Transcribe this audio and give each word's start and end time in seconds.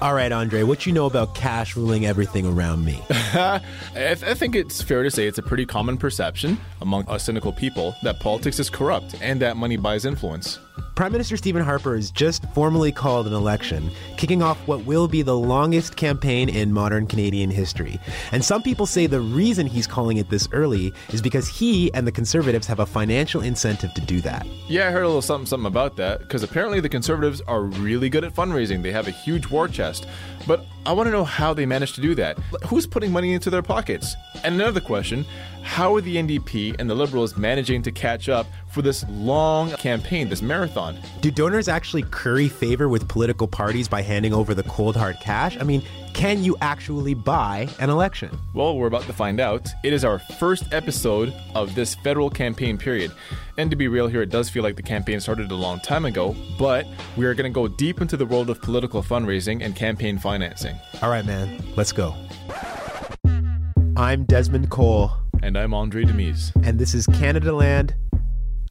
All 0.00 0.14
right, 0.14 0.30
Andray, 0.30 0.64
what 0.64 0.86
you 0.86 0.92
know 0.92 1.06
about 1.06 1.34
cash 1.34 1.74
ruling 1.74 2.06
everything 2.06 2.46
around 2.46 2.84
me? 2.84 3.02
I, 3.10 3.60
th- 3.94 4.22
I 4.22 4.32
think 4.34 4.54
it's 4.54 4.80
fair 4.80 5.02
to 5.02 5.10
say 5.10 5.26
it's 5.26 5.38
a 5.38 5.42
pretty 5.42 5.66
common 5.66 5.96
perception 5.96 6.56
among 6.80 7.08
us 7.08 7.24
cynical 7.24 7.52
people 7.52 7.96
that 8.04 8.20
politics 8.20 8.60
is 8.60 8.70
corrupt 8.70 9.16
and 9.20 9.42
that 9.42 9.56
money 9.56 9.76
buys 9.76 10.04
influence. 10.04 10.60
Prime 10.98 11.12
Minister 11.12 11.36
Stephen 11.36 11.62
Harper 11.62 11.94
has 11.94 12.10
just 12.10 12.44
formally 12.54 12.90
called 12.90 13.28
an 13.28 13.32
election, 13.32 13.88
kicking 14.16 14.42
off 14.42 14.58
what 14.66 14.84
will 14.84 15.06
be 15.06 15.22
the 15.22 15.36
longest 15.36 15.94
campaign 15.94 16.48
in 16.48 16.72
modern 16.72 17.06
Canadian 17.06 17.50
history. 17.50 18.00
And 18.32 18.44
some 18.44 18.64
people 18.64 18.84
say 18.84 19.06
the 19.06 19.20
reason 19.20 19.68
he's 19.68 19.86
calling 19.86 20.16
it 20.16 20.28
this 20.28 20.48
early 20.50 20.92
is 21.10 21.22
because 21.22 21.46
he 21.46 21.94
and 21.94 22.04
the 22.04 22.10
Conservatives 22.10 22.66
have 22.66 22.80
a 22.80 22.84
financial 22.84 23.42
incentive 23.42 23.94
to 23.94 24.00
do 24.00 24.20
that. 24.22 24.44
Yeah, 24.66 24.88
I 24.88 24.90
heard 24.90 25.04
a 25.04 25.06
little 25.06 25.22
something 25.22 25.46
something 25.46 25.68
about 25.68 25.94
that 25.98 26.18
because 26.18 26.42
apparently 26.42 26.80
the 26.80 26.88
conservatives 26.88 27.40
are 27.42 27.62
really 27.62 28.08
good 28.08 28.24
at 28.24 28.34
fundraising. 28.34 28.82
They 28.82 28.90
have 28.90 29.06
a 29.06 29.12
huge 29.12 29.46
war 29.46 29.68
chest. 29.68 30.04
But 30.48 30.66
I 30.86 30.92
want 30.92 31.06
to 31.06 31.10
know 31.10 31.24
how 31.24 31.52
they 31.52 31.66
managed 31.66 31.96
to 31.96 32.00
do 32.00 32.14
that. 32.14 32.38
Who's 32.66 32.86
putting 32.86 33.12
money 33.12 33.32
into 33.32 33.50
their 33.50 33.62
pockets? 33.62 34.16
And 34.42 34.54
another 34.54 34.80
question, 34.80 35.26
how 35.62 35.94
are 35.94 36.00
the 36.00 36.16
NDP 36.16 36.76
and 36.78 36.88
the 36.88 36.94
Liberals 36.94 37.36
managing 37.36 37.82
to 37.82 37.92
catch 37.92 38.28
up 38.28 38.46
for 38.70 38.80
this 38.80 39.04
long 39.08 39.72
campaign, 39.72 40.28
this 40.28 40.40
marathon? 40.40 40.98
Do 41.20 41.30
donors 41.30 41.68
actually 41.68 42.02
curry 42.02 42.48
favor 42.48 42.88
with 42.88 43.06
political 43.08 43.46
parties 43.46 43.88
by 43.88 44.02
handing 44.02 44.32
over 44.32 44.54
the 44.54 44.62
cold 44.62 44.96
hard 44.96 45.20
cash? 45.20 45.58
I 45.60 45.64
mean, 45.64 45.82
can 46.18 46.42
you 46.42 46.56
actually 46.60 47.14
buy 47.14 47.68
an 47.78 47.90
election? 47.90 48.36
Well, 48.52 48.76
we're 48.76 48.88
about 48.88 49.04
to 49.04 49.12
find 49.12 49.38
out. 49.38 49.68
It 49.84 49.92
is 49.92 50.04
our 50.04 50.18
first 50.18 50.64
episode 50.72 51.32
of 51.54 51.76
this 51.76 51.94
federal 51.94 52.28
campaign 52.28 52.76
period. 52.76 53.12
And 53.56 53.70
to 53.70 53.76
be 53.76 53.86
real 53.86 54.08
here, 54.08 54.22
it 54.22 54.28
does 54.28 54.50
feel 54.50 54.64
like 54.64 54.74
the 54.74 54.82
campaign 54.82 55.20
started 55.20 55.52
a 55.52 55.54
long 55.54 55.78
time 55.78 56.04
ago, 56.04 56.34
but 56.58 56.86
we 57.16 57.24
are 57.24 57.34
going 57.34 57.48
to 57.48 57.54
go 57.54 57.68
deep 57.68 58.00
into 58.00 58.16
the 58.16 58.26
world 58.26 58.50
of 58.50 58.60
political 58.60 59.00
fundraising 59.00 59.64
and 59.64 59.76
campaign 59.76 60.18
financing. 60.18 60.74
All 61.02 61.08
right, 61.08 61.24
man, 61.24 61.62
let's 61.76 61.92
go. 61.92 62.16
I'm 63.96 64.24
Desmond 64.24 64.70
Cole, 64.70 65.12
And 65.44 65.56
I'm 65.56 65.70
Andray 65.70 66.04
Domise. 66.04 66.50
and 66.64 66.80
this 66.80 66.94
is 66.94 67.06
Canadaland 67.06 67.94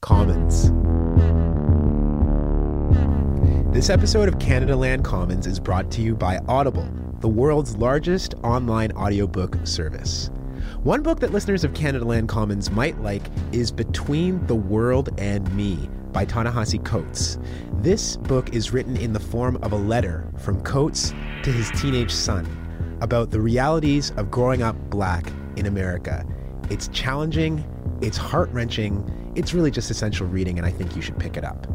Commons. 0.02 0.70
This 3.74 3.90
episode 3.90 4.28
of 4.28 4.38
Canadaland 4.40 5.06
Commons 5.06 5.48
is 5.48 5.60
brought 5.62 5.90
to 5.92 6.02
you 6.02 6.16
by 6.16 6.40
Audible, 6.48 6.90
the 7.20 7.28
world's 7.28 7.76
largest 7.78 8.36
online 8.44 8.92
audiobook 8.92 9.58
service. 9.66 10.30
One 10.84 11.02
book 11.02 11.20
that 11.22 11.32
listeners 11.32 11.64
of 11.64 11.74
Canadaland 11.74 12.28
Commons 12.28 12.70
might 12.70 13.02
like 13.02 13.24
is 13.52 13.72
Between 13.72 14.46
the 14.46 14.56
World 14.56 15.10
and 15.20 15.52
Me 15.56 15.90
by 16.12 16.26
Ta-Nehisi 16.26 16.84
Coates. 16.86 17.40
This 17.82 18.18
book 18.18 18.54
is 18.54 18.72
written 18.72 18.96
in 18.96 19.14
the 19.14 19.20
form 19.20 19.58
of 19.64 19.72
a 19.72 19.78
letter 19.78 20.32
from 20.38 20.62
Coates 20.62 21.12
to 21.44 21.52
his 21.52 21.72
teenage 21.72 22.12
son 22.12 22.46
about 23.02 23.32
the 23.32 23.42
realities 23.42 24.12
of 24.12 24.30
growing 24.30 24.62
up 24.62 24.76
black 24.90 25.32
in 25.56 25.66
America. 25.66 26.26
It's 26.70 26.88
challenging, 26.90 27.66
it's 28.02 28.18
heart 28.18 28.50
wrenching, 28.52 29.34
it's 29.36 29.54
really 29.54 29.72
just 29.72 29.90
essential 29.90 30.28
reading, 30.28 30.58
and 30.58 30.68
I 30.68 30.72
think 30.72 30.96
you 30.96 31.02
should 31.02 31.18
pick 31.18 31.36
it 31.38 31.44
up. 31.44 31.68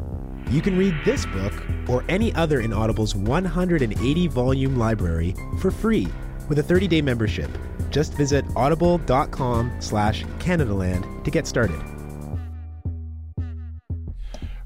You 0.52 0.60
can 0.60 0.76
read 0.76 0.94
this 1.02 1.24
book 1.24 1.54
or 1.88 2.04
any 2.10 2.34
other 2.34 2.60
in 2.60 2.74
Audible's 2.74 3.14
180 3.14 4.26
volume 4.26 4.76
library 4.76 5.34
for 5.58 5.70
free 5.70 6.06
with 6.46 6.58
a 6.58 6.62
30 6.62 6.86
day 6.88 7.00
membership. 7.00 7.50
Just 7.88 8.12
visit 8.12 8.44
audible.com 8.54 9.72
slash 9.80 10.24
Canadaland 10.40 11.24
to 11.24 11.30
get 11.30 11.46
started. 11.46 11.80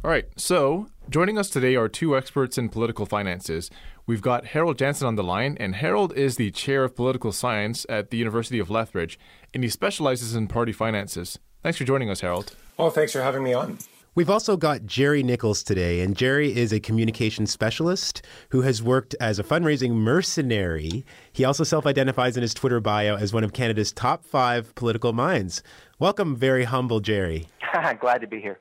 All 0.03 0.11
right, 0.11 0.25
so 0.37 0.89
joining 1.09 1.39
us 1.39 1.49
today 1.49 1.77
are 1.77 1.89
two 1.89 2.17
experts 2.17 2.59
in 2.59 2.69
political 2.69 3.07
finances. 3.07 3.71
We've 4.09 4.23
got 4.23 4.47
Harold 4.47 4.79
Jansen 4.79 5.07
on 5.07 5.15
the 5.15 5.23
line, 5.23 5.57
and 5.61 5.77
Harold 5.77 6.13
is 6.15 6.35
the 6.35 6.51
chair 6.51 6.83
of 6.83 6.97
political 6.97 7.31
science 7.31 7.87
at 7.89 8.11
the 8.11 8.17
University 8.17 8.59
of 8.59 8.71
Lethbridge, 8.71 9.21
and 9.55 9.63
he 9.63 9.71
specializes 9.71 10.35
in 10.35 10.49
party 10.49 10.73
finances. 10.73 11.39
Thanks 11.63 11.79
for 11.79 11.85
joining 11.85 12.11
us, 12.11 12.23
Harold. 12.23 12.57
Oh, 12.77 12.91
thanks 12.91 13.13
for 13.13 13.23
having 13.23 13.45
me 13.45 13.53
on. 13.53 13.79
We've 14.17 14.31
also 14.31 14.57
got 14.57 14.87
Gerry 14.87 15.23
Nicholls 15.23 15.63
today, 15.63 16.01
and 16.01 16.17
Gerry 16.17 16.57
is 16.57 16.73
a 16.73 16.81
communication 16.81 17.45
specialist 17.45 18.23
who 18.49 18.63
has 18.63 18.83
worked 18.83 19.15
as 19.21 19.39
a 19.39 19.45
fundraising 19.45 19.91
mercenary. 19.91 21.05
He 21.35 21.45
also 21.45 21.65
self 21.65 21.85
identifies 21.85 22.35
in 22.35 22.41
his 22.41 22.55
Twitter 22.55 22.81
bio 22.81 23.17
as 23.17 23.35
one 23.35 23.45
of 23.45 23.53
Canada's 23.53 23.93
top 23.93 24.25
five 24.25 24.75
political 24.75 25.13
minds. 25.13 25.63
Welcome, 25.99 26.35
very 26.35 26.65
humble 26.65 27.01
Gerry. 27.01 27.49
Glad 28.01 28.23
to 28.23 28.27
be 28.27 28.41
here. 28.41 28.59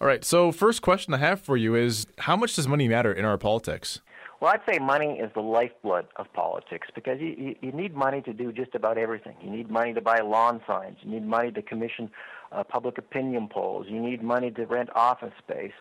All 0.00 0.08
right, 0.08 0.24
so 0.24 0.50
first 0.50 0.82
question 0.82 1.14
I 1.14 1.18
have 1.18 1.40
for 1.40 1.56
you 1.56 1.76
is 1.76 2.08
how 2.18 2.34
much 2.34 2.56
does 2.56 2.66
money 2.66 2.88
matter 2.88 3.12
in 3.12 3.24
our 3.24 3.38
politics? 3.38 4.00
Well, 4.40 4.52
I'd 4.52 4.60
say 4.68 4.80
money 4.80 5.20
is 5.20 5.30
the 5.34 5.40
lifeblood 5.40 6.08
of 6.16 6.30
politics 6.32 6.88
because 6.96 7.20
you, 7.20 7.28
you, 7.38 7.54
you 7.62 7.70
need 7.72 7.94
money 7.94 8.22
to 8.22 8.32
do 8.32 8.52
just 8.52 8.74
about 8.74 8.98
everything. 8.98 9.36
You 9.40 9.50
need 9.50 9.70
money 9.70 9.94
to 9.94 10.00
buy 10.00 10.18
lawn 10.18 10.60
signs. 10.66 10.96
You 11.02 11.12
need 11.12 11.24
money 11.24 11.52
to 11.52 11.62
commission 11.62 12.10
uh, 12.52 12.64
public 12.64 12.98
opinion 12.98 13.48
polls. 13.48 13.86
You 13.88 14.00
need 14.00 14.22
money 14.22 14.50
to 14.52 14.64
rent 14.66 14.90
office 14.94 15.32
space. 15.38 15.72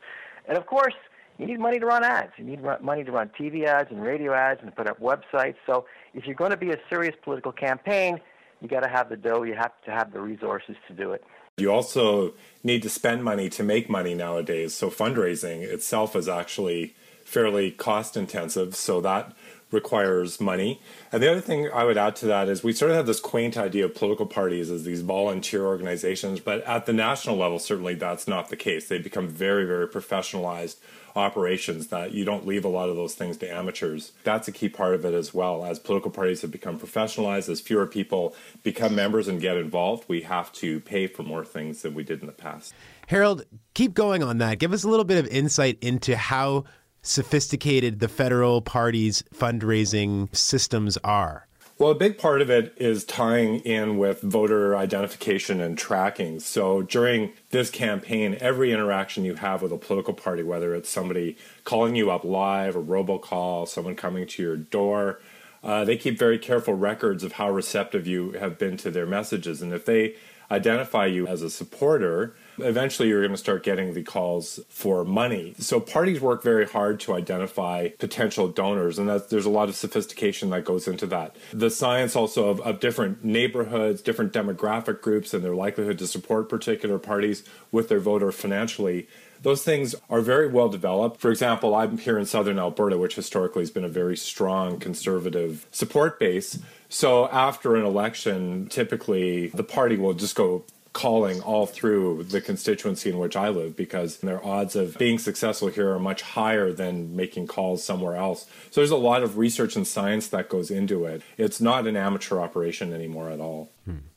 And 0.47 0.57
of 0.57 0.65
course, 0.65 0.93
you 1.37 1.45
need 1.45 1.59
money 1.59 1.79
to 1.79 1.85
run 1.85 2.03
ads. 2.03 2.31
You 2.37 2.45
need 2.45 2.61
money 2.81 3.03
to 3.03 3.11
run 3.11 3.29
TV 3.39 3.65
ads 3.65 3.89
and 3.91 4.01
radio 4.01 4.33
ads 4.33 4.61
and 4.63 4.73
put 4.75 4.87
up 4.87 4.99
websites. 4.99 5.55
So 5.65 5.85
if 6.13 6.25
you're 6.25 6.35
going 6.35 6.51
to 6.51 6.57
be 6.57 6.71
a 6.71 6.77
serious 6.89 7.15
political 7.23 7.51
campaign, 7.51 8.21
you 8.61 8.69
got 8.69 8.81
to 8.81 8.89
have 8.89 9.09
the 9.09 9.17
dough. 9.17 9.43
You 9.43 9.55
have 9.55 9.73
to 9.85 9.91
have 9.91 10.13
the 10.13 10.21
resources 10.21 10.75
to 10.87 10.93
do 10.93 11.11
it. 11.11 11.23
You 11.57 11.71
also 11.71 12.33
need 12.63 12.83
to 12.83 12.89
spend 12.89 13.23
money 13.23 13.49
to 13.49 13.63
make 13.63 13.89
money 13.89 14.13
nowadays. 14.13 14.73
So 14.73 14.89
fundraising 14.89 15.61
itself 15.61 16.15
is 16.15 16.27
actually 16.27 16.95
fairly 17.25 17.71
cost 17.71 18.15
intensive. 18.15 18.75
So 18.75 19.01
that 19.01 19.33
requires 19.71 20.39
money. 20.39 20.81
And 21.11 21.21
the 21.21 21.29
other 21.29 21.41
thing 21.41 21.69
I 21.73 21.83
would 21.83 21.97
add 21.97 22.15
to 22.17 22.25
that 22.27 22.47
is 22.49 22.63
we 22.63 22.73
sort 22.73 22.91
of 22.91 22.97
have 22.97 23.07
this 23.07 23.19
quaint 23.19 23.57
idea 23.57 23.85
of 23.85 23.95
political 23.95 24.25
parties 24.25 24.69
as 24.69 24.83
these 24.83 25.01
volunteer 25.01 25.65
organizations, 25.65 26.39
but 26.39 26.61
at 26.63 26.85
the 26.85 26.93
national 26.93 27.35
level, 27.37 27.59
certainly 27.59 27.95
that's 27.95 28.27
not 28.27 28.49
the 28.49 28.55
case. 28.55 28.87
They 28.87 28.99
become 28.99 29.27
very, 29.27 29.65
very 29.65 29.87
professionalized 29.87 30.77
operations 31.15 31.87
that 31.87 32.11
you 32.11 32.25
don't 32.25 32.45
leave 32.45 32.65
a 32.65 32.69
lot 32.69 32.89
of 32.89 32.95
those 32.95 33.15
things 33.15 33.37
to 33.37 33.49
amateurs. 33.49 34.11
That's 34.23 34.47
a 34.47 34.51
key 34.51 34.67
part 34.67 34.95
of 34.95 35.05
it 35.05 35.13
as 35.13 35.33
well. 35.33 35.63
As 35.63 35.79
political 35.79 36.11
parties 36.11 36.41
have 36.41 36.51
become 36.51 36.77
professionalized, 36.77 37.47
as 37.49 37.61
fewer 37.61 37.87
people 37.87 38.35
become 38.63 38.95
members 38.95 39.27
and 39.27 39.39
get 39.39 39.55
involved, 39.55 40.05
we 40.09 40.21
have 40.21 40.51
to 40.53 40.81
pay 40.81 41.07
for 41.07 41.23
more 41.23 41.45
things 41.45 41.81
than 41.81 41.93
we 41.93 42.03
did 42.03 42.19
in 42.19 42.27
the 42.27 42.33
past. 42.33 42.73
Harold, 43.07 43.45
keep 43.73 43.93
going 43.93 44.23
on 44.23 44.39
that. 44.39 44.59
Give 44.59 44.73
us 44.73 44.83
a 44.83 44.89
little 44.89 45.05
bit 45.05 45.17
of 45.17 45.27
insight 45.27 45.77
into 45.81 46.17
how 46.17 46.65
sophisticated 47.05 47.99
the 47.99 48.07
federal 48.07 48.61
parties' 48.61 49.23
fundraising 49.33 50.33
systems 50.35 50.97
are. 50.97 51.47
Well, 51.77 51.91
a 51.91 51.95
big 51.95 52.17
part 52.17 52.41
of 52.41 52.49
it 52.49 52.73
is 52.77 53.03
tying 53.03 53.59
in 53.59 53.97
with 53.97 54.21
voter 54.21 54.77
identification 54.77 55.59
and 55.59 55.77
tracking. 55.77 56.39
So 56.39 56.81
during 56.83 57.33
this 57.49 57.69
campaign, 57.69 58.37
every 58.39 58.71
interaction 58.71 59.25
you 59.25 59.35
have 59.35 59.61
with 59.61 59.73
a 59.73 59.77
political 59.77 60.13
party, 60.13 60.41
whether 60.41 60.73
it's 60.73 60.89
somebody 60.89 61.37
calling 61.65 61.97
you 61.97 62.09
up 62.11 62.23
live, 62.23 62.77
a 62.77 62.81
robocall, 62.81 63.67
someone 63.67 63.97
coming 63.97 64.25
to 64.25 64.41
your 64.41 64.55
door, 64.55 65.19
uh, 65.65 65.83
they 65.83 65.97
keep 65.97 66.17
very 66.17 66.39
careful 66.39 66.75
records 66.75 67.25
of 67.25 67.33
how 67.33 67.49
receptive 67.49 68.07
you 68.07 68.31
have 68.33 68.57
been 68.57 68.77
to 68.77 68.89
their 68.89 69.05
messages. 69.05 69.61
And 69.61 69.73
if 69.73 69.83
they 69.83 70.15
identify 70.49 71.07
you 71.07 71.27
as 71.27 71.41
a 71.41 71.49
supporter, 71.49 72.35
eventually 72.57 73.09
you're 73.09 73.21
going 73.21 73.31
to 73.31 73.37
start 73.37 73.63
getting 73.63 73.93
the 73.93 74.03
calls 74.03 74.59
for 74.69 75.03
money. 75.03 75.55
So 75.59 75.79
parties 75.79 76.21
work 76.21 76.43
very 76.43 76.65
hard 76.65 76.99
to 77.01 77.13
identify 77.13 77.89
potential 77.99 78.47
donors, 78.47 78.97
and 78.99 79.09
there's 79.09 79.45
a 79.45 79.49
lot 79.49 79.69
of 79.69 79.75
sophistication 79.75 80.49
that 80.51 80.65
goes 80.65 80.87
into 80.87 81.05
that. 81.07 81.35
The 81.53 81.69
science 81.69 82.15
also 82.15 82.49
of, 82.49 82.59
of 82.61 82.79
different 82.79 83.23
neighborhoods, 83.23 84.01
different 84.01 84.33
demographic 84.33 85.01
groups, 85.01 85.33
and 85.33 85.43
their 85.43 85.55
likelihood 85.55 85.99
to 85.99 86.07
support 86.07 86.49
particular 86.49 86.99
parties 86.99 87.43
with 87.71 87.89
their 87.89 87.99
voter 87.99 88.31
financially. 88.31 89.07
Those 89.41 89.63
things 89.63 89.93
are 90.09 90.21
very 90.21 90.47
well 90.47 90.69
developed. 90.69 91.19
For 91.19 91.29
example, 91.29 91.75
I'm 91.75 91.97
here 91.97 92.17
in 92.17 92.25
southern 92.25 92.57
Alberta, 92.57 92.97
which 92.97 93.15
historically 93.15 93.61
has 93.61 93.69
been 93.69 93.83
a 93.83 93.89
very 93.89 94.17
strong 94.17 94.79
conservative 94.79 95.67
support 95.71 96.19
base. 96.19 96.59
So 96.89 97.27
after 97.27 97.75
an 97.75 97.85
election, 97.85 98.67
typically 98.69 99.47
the 99.47 99.63
party 99.63 99.97
will 99.97 100.13
just 100.13 100.35
go 100.35 100.63
calling 100.95 101.41
all 101.41 101.65
through 101.65 102.23
the 102.23 102.39
constituency 102.39 103.09
in 103.09 103.19
which 103.19 103.35
I 103.35 103.49
live 103.49 103.75
because 103.75 104.19
their 104.19 104.43
odds 104.43 104.77
of 104.77 104.97
being 104.97 105.19
successful 105.19 105.67
here 105.67 105.91
are 105.91 105.99
much 105.99 106.21
higher 106.21 106.71
than 106.71 107.13
making 107.17 107.47
calls 107.47 107.83
somewhere 107.83 108.15
else. 108.15 108.45
So 108.71 108.79
there's 108.79 108.91
a 108.91 108.95
lot 108.95 109.21
of 109.21 109.37
research 109.37 109.75
and 109.75 109.85
science 109.85 110.29
that 110.29 110.47
goes 110.47 110.71
into 110.71 111.03
it. 111.03 111.21
It's 111.37 111.59
not 111.59 111.85
an 111.85 111.97
amateur 111.97 112.39
operation 112.39 112.93
anymore 112.93 113.29
at 113.29 113.41
all. 113.41 113.71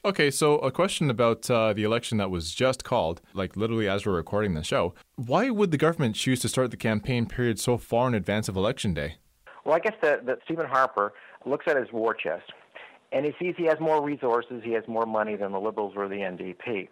Okay, 0.05 0.31
so 0.31 0.59
a 0.59 0.71
question 0.71 1.11
about 1.11 1.51
uh, 1.51 1.73
the 1.73 1.83
election 1.83 2.17
that 2.19 2.31
was 2.31 2.55
just 2.55 2.85
called, 2.85 3.21
like 3.35 3.57
literally 3.57 3.89
as 3.89 4.07
we're 4.07 4.15
recording 4.15 4.55
the 4.55 4.63
show. 4.63 4.95
Why 5.17 5.51
would 5.51 5.73
the 5.73 5.79
government 5.79 6.15
choose 6.15 6.39
to 6.41 6.49
start 6.49 6.71
the 6.71 6.77
campaign 6.77 7.27
period 7.27 7.59
so 7.59 7.77
far 7.77 8.07
in 8.07 8.15
advance 8.15 8.49
of 8.49 8.57
Election 8.57 8.95
Day? 8.95 9.17
Well, 9.65 9.75
I 9.75 9.81
guess 9.81 9.97
that, 10.01 10.27
that 10.27 10.39
Stephen 10.45 10.67
Harper 10.67 11.13
looks 11.45 11.67
at 11.67 11.77
his 11.77 11.93
war 11.93 12.15
chest 12.15 12.53
and 13.13 13.25
he 13.25 13.33
sees 13.39 13.55
he 13.57 13.65
has 13.65 13.81
more 13.81 14.03
resources, 14.03 14.63
he 14.65 14.73
has 14.73 14.85
more 14.87 15.07
money 15.07 15.37
than 15.37 15.53
the 15.53 15.61
Liberals 15.61 15.95
or 15.97 16.09
the 16.09 16.17
NDP. 16.17 16.89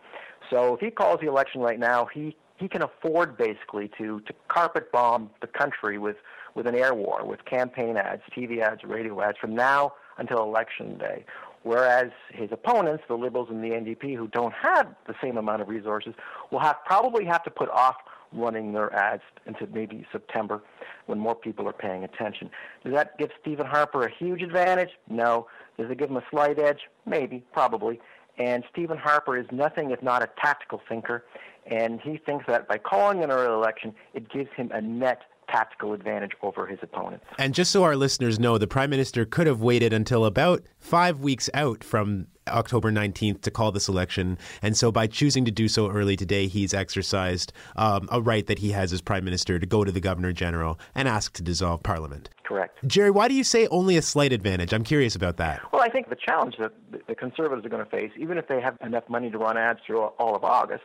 So 0.50 0.74
if 0.74 0.80
he 0.80 0.90
calls 0.90 1.20
the 1.20 1.28
election 1.28 1.60
right 1.60 1.78
now, 1.78 2.06
he 2.06 2.36
he 2.58 2.68
can 2.68 2.82
afford 2.82 3.36
basically 3.36 3.90
to 3.98 4.20
to 4.20 4.34
carpet 4.48 4.90
bomb 4.92 5.30
the 5.40 5.46
country 5.46 5.98
with 5.98 6.16
with 6.54 6.66
an 6.66 6.74
air 6.74 6.94
war, 6.94 7.24
with 7.24 7.44
campaign 7.44 7.96
ads, 7.96 8.22
TV 8.36 8.62
ads, 8.62 8.82
radio 8.84 9.20
ads 9.20 9.36
from 9.38 9.54
now 9.54 9.92
until 10.18 10.42
election 10.42 10.96
day. 10.96 11.24
Whereas 11.64 12.12
his 12.30 12.50
opponents, 12.52 13.02
the 13.08 13.16
Liberals 13.16 13.48
and 13.50 13.62
the 13.62 13.70
NDP, 13.70 14.16
who 14.16 14.28
don't 14.28 14.54
have 14.54 14.94
the 15.06 15.14
same 15.20 15.36
amount 15.36 15.62
of 15.62 15.68
resources, 15.68 16.14
will 16.50 16.60
have 16.60 16.76
probably 16.86 17.24
have 17.24 17.42
to 17.42 17.50
put 17.50 17.68
off 17.70 17.96
running 18.32 18.72
their 18.72 18.92
ads 18.94 19.22
into 19.46 19.66
maybe 19.66 20.06
September 20.12 20.62
when 21.06 21.18
more 21.18 21.34
people 21.34 21.68
are 21.68 21.72
paying 21.72 22.04
attention. 22.04 22.50
Does 22.84 22.92
that 22.94 23.18
give 23.18 23.30
Stephen 23.40 23.66
Harper 23.66 24.02
a 24.02 24.10
huge 24.10 24.42
advantage? 24.42 24.90
No. 25.08 25.46
Does 25.78 25.90
it 25.90 25.98
give 25.98 26.10
him 26.10 26.16
a 26.16 26.24
slight 26.30 26.58
edge? 26.58 26.80
Maybe, 27.06 27.44
probably. 27.52 28.00
And 28.38 28.64
Stephen 28.70 28.98
Harper 28.98 29.36
is 29.36 29.46
nothing 29.50 29.90
if 29.90 30.02
not 30.02 30.22
a 30.22 30.28
tactical 30.40 30.80
thinker, 30.88 31.24
and 31.66 32.00
he 32.00 32.18
thinks 32.18 32.44
that 32.46 32.68
by 32.68 32.78
calling 32.78 33.24
an 33.24 33.30
early 33.30 33.52
election, 33.52 33.94
it 34.14 34.30
gives 34.30 34.50
him 34.56 34.70
a 34.72 34.80
net 34.80 35.22
tactical 35.48 35.92
advantage 35.92 36.32
over 36.42 36.66
his 36.66 36.78
opponents. 36.82 37.24
And 37.38 37.54
just 37.54 37.70
so 37.70 37.82
our 37.84 37.96
listeners 37.96 38.38
know, 38.38 38.58
the 38.58 38.66
Prime 38.66 38.90
Minister 38.90 39.24
could 39.24 39.46
have 39.46 39.60
waited 39.60 39.92
until 39.92 40.24
about 40.24 40.64
five 40.78 41.20
weeks 41.20 41.48
out 41.54 41.82
from 41.82 42.26
October 42.48 42.90
19th 42.90 43.42
to 43.42 43.50
call 43.50 43.72
this 43.72 43.88
election. 43.88 44.38
And 44.62 44.76
so 44.76 44.92
by 44.92 45.06
choosing 45.06 45.44
to 45.44 45.50
do 45.50 45.68
so 45.68 45.90
early 45.90 46.16
today, 46.16 46.46
he's 46.46 46.74
exercised 46.74 47.52
um, 47.76 48.08
a 48.10 48.20
right 48.20 48.46
that 48.46 48.58
he 48.58 48.72
has 48.72 48.92
as 48.92 49.00
Prime 49.00 49.24
Minister 49.24 49.58
to 49.58 49.66
go 49.66 49.84
to 49.84 49.92
the 49.92 50.00
Governor 50.00 50.32
General 50.32 50.78
and 50.94 51.08
ask 51.08 51.32
to 51.34 51.42
dissolve 51.42 51.82
Parliament. 51.82 52.30
Correct. 52.44 52.78
Gerry, 52.86 53.10
why 53.10 53.28
do 53.28 53.34
you 53.34 53.44
say 53.44 53.66
only 53.68 53.96
a 53.96 54.02
slight 54.02 54.32
advantage? 54.32 54.72
I'm 54.72 54.84
curious 54.84 55.16
about 55.16 55.36
that. 55.38 55.60
Well, 55.72 55.82
I 55.82 55.88
think 55.88 56.08
the 56.08 56.16
challenge 56.16 56.54
that 56.58 56.72
the 57.06 57.14
Conservatives 57.14 57.66
are 57.66 57.68
going 57.68 57.84
to 57.84 57.90
face, 57.90 58.12
even 58.16 58.38
if 58.38 58.46
they 58.46 58.60
have 58.60 58.78
enough 58.82 59.08
money 59.08 59.30
to 59.30 59.38
run 59.38 59.56
ads 59.56 59.80
through 59.86 60.02
all 60.02 60.36
of 60.36 60.44
August, 60.44 60.84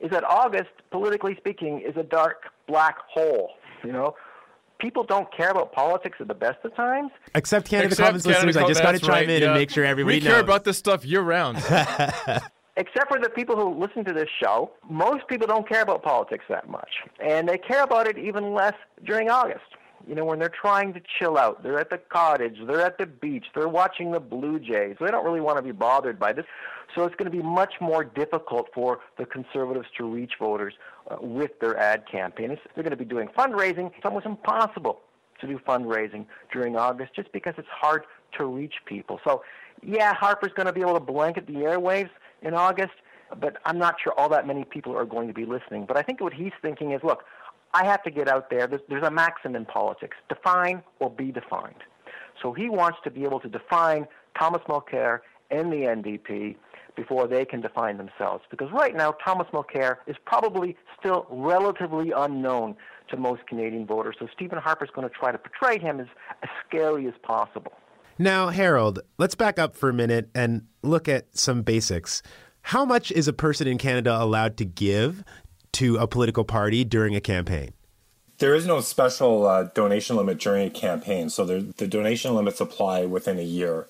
is 0.00 0.10
that 0.10 0.24
August, 0.24 0.70
politically 0.90 1.36
speaking, 1.36 1.80
is 1.80 1.96
a 1.96 2.02
dark 2.02 2.44
black 2.66 2.96
hole. 3.08 3.50
You 3.84 3.92
know, 3.92 4.16
people 4.78 5.04
don't 5.04 5.32
care 5.34 5.50
about 5.50 5.72
politics 5.72 6.18
at 6.20 6.28
the 6.28 6.34
best 6.34 6.58
of 6.64 6.74
times. 6.74 7.10
Except 7.34 7.68
Canada 7.68 7.88
Except 7.88 8.06
Commons 8.06 8.24
Canada 8.24 8.46
listeners, 8.46 8.64
I 8.64 8.68
just 8.68 8.82
got 8.82 8.92
to 8.92 8.98
chime 8.98 9.10
right, 9.10 9.30
in 9.30 9.42
yeah. 9.42 9.48
and 9.48 9.54
make 9.56 9.70
sure 9.70 9.84
everybody 9.84 10.16
We 10.16 10.20
care 10.20 10.40
about 10.40 10.64
this 10.64 10.78
stuff 10.78 11.04
year 11.04 11.22
round. 11.22 11.58
Except 12.78 13.08
for 13.08 13.18
the 13.18 13.30
people 13.34 13.56
who 13.56 13.80
listen 13.80 14.04
to 14.04 14.12
this 14.12 14.28
show, 14.42 14.70
most 14.88 15.26
people 15.28 15.46
don't 15.46 15.66
care 15.66 15.80
about 15.80 16.02
politics 16.02 16.44
that 16.50 16.68
much. 16.68 16.90
And 17.20 17.48
they 17.48 17.56
care 17.56 17.82
about 17.82 18.06
it 18.06 18.18
even 18.18 18.52
less 18.52 18.74
during 19.04 19.30
August. 19.30 19.64
You 20.06 20.14
know, 20.14 20.24
when 20.24 20.38
they're 20.38 20.48
trying 20.48 20.94
to 20.94 21.00
chill 21.18 21.36
out, 21.36 21.62
they're 21.62 21.80
at 21.80 21.90
the 21.90 21.98
cottage, 21.98 22.58
they're 22.66 22.80
at 22.80 22.96
the 22.96 23.06
beach, 23.06 23.46
they're 23.54 23.68
watching 23.68 24.12
the 24.12 24.20
Blue 24.20 24.60
Jays. 24.60 24.96
They 25.00 25.10
don't 25.10 25.24
really 25.24 25.40
want 25.40 25.58
to 25.58 25.62
be 25.62 25.72
bothered 25.72 26.18
by 26.18 26.32
this. 26.32 26.44
So 26.94 27.04
it's 27.04 27.16
going 27.16 27.30
to 27.30 27.36
be 27.36 27.42
much 27.42 27.74
more 27.80 28.04
difficult 28.04 28.68
for 28.72 29.00
the 29.18 29.26
conservatives 29.26 29.88
to 29.98 30.04
reach 30.04 30.34
voters 30.38 30.74
uh, 31.10 31.16
with 31.20 31.58
their 31.60 31.76
ad 31.76 32.04
campaign. 32.08 32.56
They're 32.74 32.84
going 32.84 32.90
to 32.90 32.96
be 32.96 33.04
doing 33.04 33.28
fundraising. 33.36 33.90
It's 33.96 34.04
almost 34.04 34.26
impossible 34.26 35.00
to 35.40 35.46
do 35.46 35.58
fundraising 35.58 36.26
during 36.52 36.76
August 36.76 37.14
just 37.14 37.32
because 37.32 37.54
it's 37.58 37.68
hard 37.68 38.04
to 38.38 38.46
reach 38.46 38.74
people. 38.86 39.20
So, 39.24 39.42
yeah, 39.82 40.14
Harper's 40.14 40.52
going 40.54 40.66
to 40.66 40.72
be 40.72 40.80
able 40.80 40.94
to 40.94 41.00
blanket 41.00 41.46
the 41.46 41.54
airwaves 41.54 42.10
in 42.42 42.54
August, 42.54 42.94
but 43.40 43.56
I'm 43.64 43.78
not 43.78 43.96
sure 44.02 44.12
all 44.16 44.28
that 44.30 44.46
many 44.46 44.64
people 44.64 44.96
are 44.96 45.04
going 45.04 45.26
to 45.28 45.34
be 45.34 45.44
listening. 45.44 45.84
But 45.86 45.96
I 45.96 46.02
think 46.02 46.20
what 46.20 46.32
he's 46.32 46.52
thinking 46.62 46.92
is, 46.92 47.02
look, 47.02 47.24
I 47.76 47.84
have 47.84 48.02
to 48.04 48.10
get 48.10 48.26
out 48.26 48.48
there. 48.48 48.66
There's, 48.66 49.02
a 49.02 49.10
maxim 49.10 49.54
in 49.54 49.66
politics: 49.66 50.16
define 50.30 50.82
or 50.98 51.10
be 51.10 51.30
defined. 51.30 51.82
So 52.42 52.54
he 52.54 52.70
wants 52.70 52.98
to 53.04 53.10
be 53.10 53.24
able 53.24 53.40
to 53.40 53.48
define 53.48 54.06
Thomas 54.38 54.62
Mulcair 54.66 55.20
and 55.50 55.70
the 55.70 55.82
NDP 55.96 56.56
before 56.96 57.28
they 57.28 57.44
can 57.44 57.60
define 57.60 57.98
themselves. 57.98 58.44
Because 58.50 58.72
right 58.72 58.96
now, 58.96 59.12
Thomas 59.22 59.46
Mulcair 59.52 59.96
is 60.06 60.16
probably 60.24 60.74
still 60.98 61.26
relatively 61.28 62.12
unknown 62.16 62.76
to 63.10 63.18
most 63.18 63.46
Canadian 63.46 63.86
voters. 63.86 64.16
So 64.18 64.26
Stephen 64.34 64.58
Harper's 64.58 64.90
going 64.94 65.06
to 65.06 65.14
try 65.14 65.30
to 65.30 65.38
portray 65.38 65.78
him 65.78 66.00
as 66.00 66.06
as 66.42 66.48
scary 66.66 67.06
as 67.06 67.14
possible. 67.22 67.72
Now, 68.18 68.48
Harold, 68.48 69.00
let's 69.18 69.34
back 69.34 69.58
up 69.58 69.76
for 69.76 69.90
a 69.90 69.92
minute 69.92 70.30
and 70.34 70.62
look 70.82 71.08
at 71.08 71.36
some 71.36 71.60
basics. 71.60 72.22
How 72.62 72.86
much 72.86 73.12
is 73.12 73.28
a 73.28 73.34
person 73.34 73.68
in 73.68 73.76
Canada 73.76 74.16
allowed 74.18 74.56
to 74.56 74.64
give 74.64 75.22
to 75.76 75.96
a 75.98 76.06
political 76.06 76.44
party 76.44 76.84
during 76.84 77.14
a 77.14 77.20
campaign? 77.20 77.72
There 78.38 78.54
is 78.54 78.66
no 78.66 78.80
special 78.80 79.46
uh, 79.46 79.64
donation 79.74 80.16
limit 80.16 80.38
during 80.38 80.66
a 80.66 80.70
campaign, 80.70 81.30
so 81.30 81.44
the 81.44 81.86
donation 81.86 82.34
limits 82.34 82.60
apply 82.60 83.06
within 83.06 83.38
a 83.38 83.42
year. 83.42 83.86